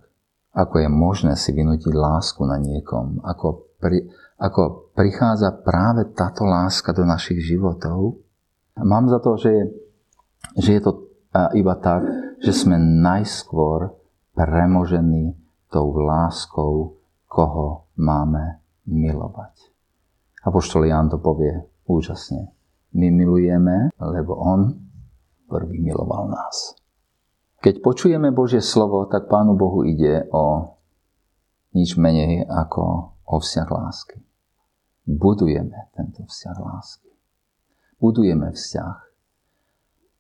Ako 0.51 0.83
je 0.83 0.91
možné 0.91 1.39
si 1.39 1.55
vynútiť 1.55 1.95
lásku 1.95 2.43
na 2.43 2.59
niekom? 2.59 3.23
Ako 3.23 3.79
pri, 3.79 4.11
ako 4.43 4.91
prichádza 4.99 5.55
práve 5.63 6.11
táto 6.11 6.43
láska 6.43 6.91
do 6.91 7.07
našich 7.07 7.39
životov. 7.39 8.19
Mám 8.83 9.15
za 9.15 9.23
to, 9.23 9.39
že 9.39 9.51
je, 9.55 9.65
že 10.59 10.71
je 10.75 10.81
to 10.83 11.07
iba 11.55 11.79
tak, 11.79 12.03
že 12.43 12.51
sme 12.51 12.83
najskôr 12.83 13.95
premožení 14.35 15.39
tou 15.71 15.95
láskou, 15.95 16.98
koho 17.29 17.93
máme 18.01 18.65
milovať. 18.89 19.55
A 20.43 20.51
poštol 20.51 20.89
Jan 20.89 21.13
to 21.13 21.21
povie 21.21 21.53
úžasne. 21.85 22.49
My 22.97 23.13
milujeme, 23.13 23.93
lebo 24.01 24.33
on 24.41 24.75
prvý 25.45 25.79
miloval 25.85 26.33
nás. 26.33 26.73
Keď 27.61 27.85
počujeme 27.85 28.33
Božie 28.33 28.65
slovo, 28.65 29.05
tak 29.07 29.29
Pánu 29.29 29.55
Bohu 29.55 29.85
ide 29.85 30.25
o 30.33 30.77
nič 31.77 32.01
menej 32.01 32.49
ako 32.49 33.13
o 33.29 33.37
vzťah 33.37 33.69
lásky 33.69 34.19
budujeme 35.09 35.89
tento 35.97 36.29
vzťah 36.29 36.57
lásky. 36.61 37.09
Budujeme 37.97 38.53
vzťah. 38.53 38.97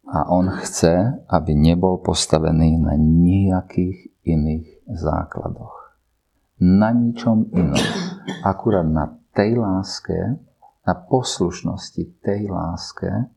A 0.09 0.33
on 0.33 0.49
chce, 0.49 1.21
aby 1.29 1.53
nebol 1.53 2.01
postavený 2.01 2.81
na 2.81 2.97
nejakých 2.97 4.09
iných 4.25 4.89
základoch. 4.89 5.77
Na 6.59 6.91
ničom 6.91 7.55
inom. 7.55 7.79
Akurát 8.43 8.87
na 8.87 9.15
tej 9.31 9.57
láske, 9.59 10.43
na 10.83 10.95
poslušnosti 10.95 12.23
tej 12.23 12.51
láske, 12.51 13.31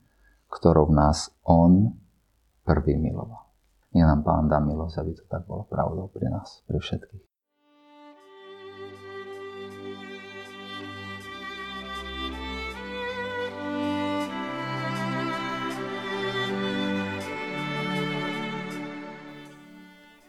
ktorou 0.52 0.90
nás 0.92 1.32
on 1.48 1.96
prvý 2.66 3.00
miloval. 3.00 3.48
Nie 3.92 4.08
nám 4.08 4.24
Pán 4.24 4.48
dá 4.48 4.64
milosť, 4.64 4.96
aby 5.04 5.12
to 5.16 5.24
tak 5.28 5.44
bolo 5.48 5.68
pravdou 5.68 6.08
pri 6.08 6.32
nás, 6.32 6.64
pri 6.64 6.80
všetkých. 6.80 7.31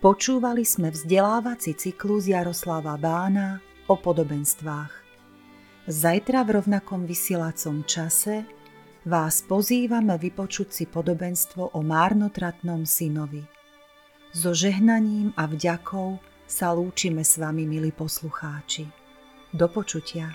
Počúvali 0.03 0.67
sme 0.67 0.91
vzdelávací 0.91 1.79
cyklus 1.79 2.27
Jaroslava 2.27 2.99
Bána 2.99 3.63
o 3.87 3.95
podobenstvách. 3.95 4.91
Zajtra 5.87 6.43
v 6.43 6.59
rovnakom 6.59 7.07
vysielacom 7.07 7.87
čase 7.87 8.43
vás 9.07 9.47
pozývame 9.47 10.19
vypočuť 10.19 10.75
si 10.75 10.85
podobenstvo 10.91 11.79
o 11.79 11.81
márnotratnom 11.87 12.83
synovi. 12.83 13.47
So 14.35 14.51
žehnaním 14.51 15.39
a 15.39 15.47
vďakou 15.47 16.19
sa 16.51 16.75
lúčime 16.75 17.23
s 17.23 17.39
vami, 17.39 17.63
milí 17.63 17.95
poslucháči. 17.95 18.91
Do 19.55 19.71
počutia. 19.71 20.35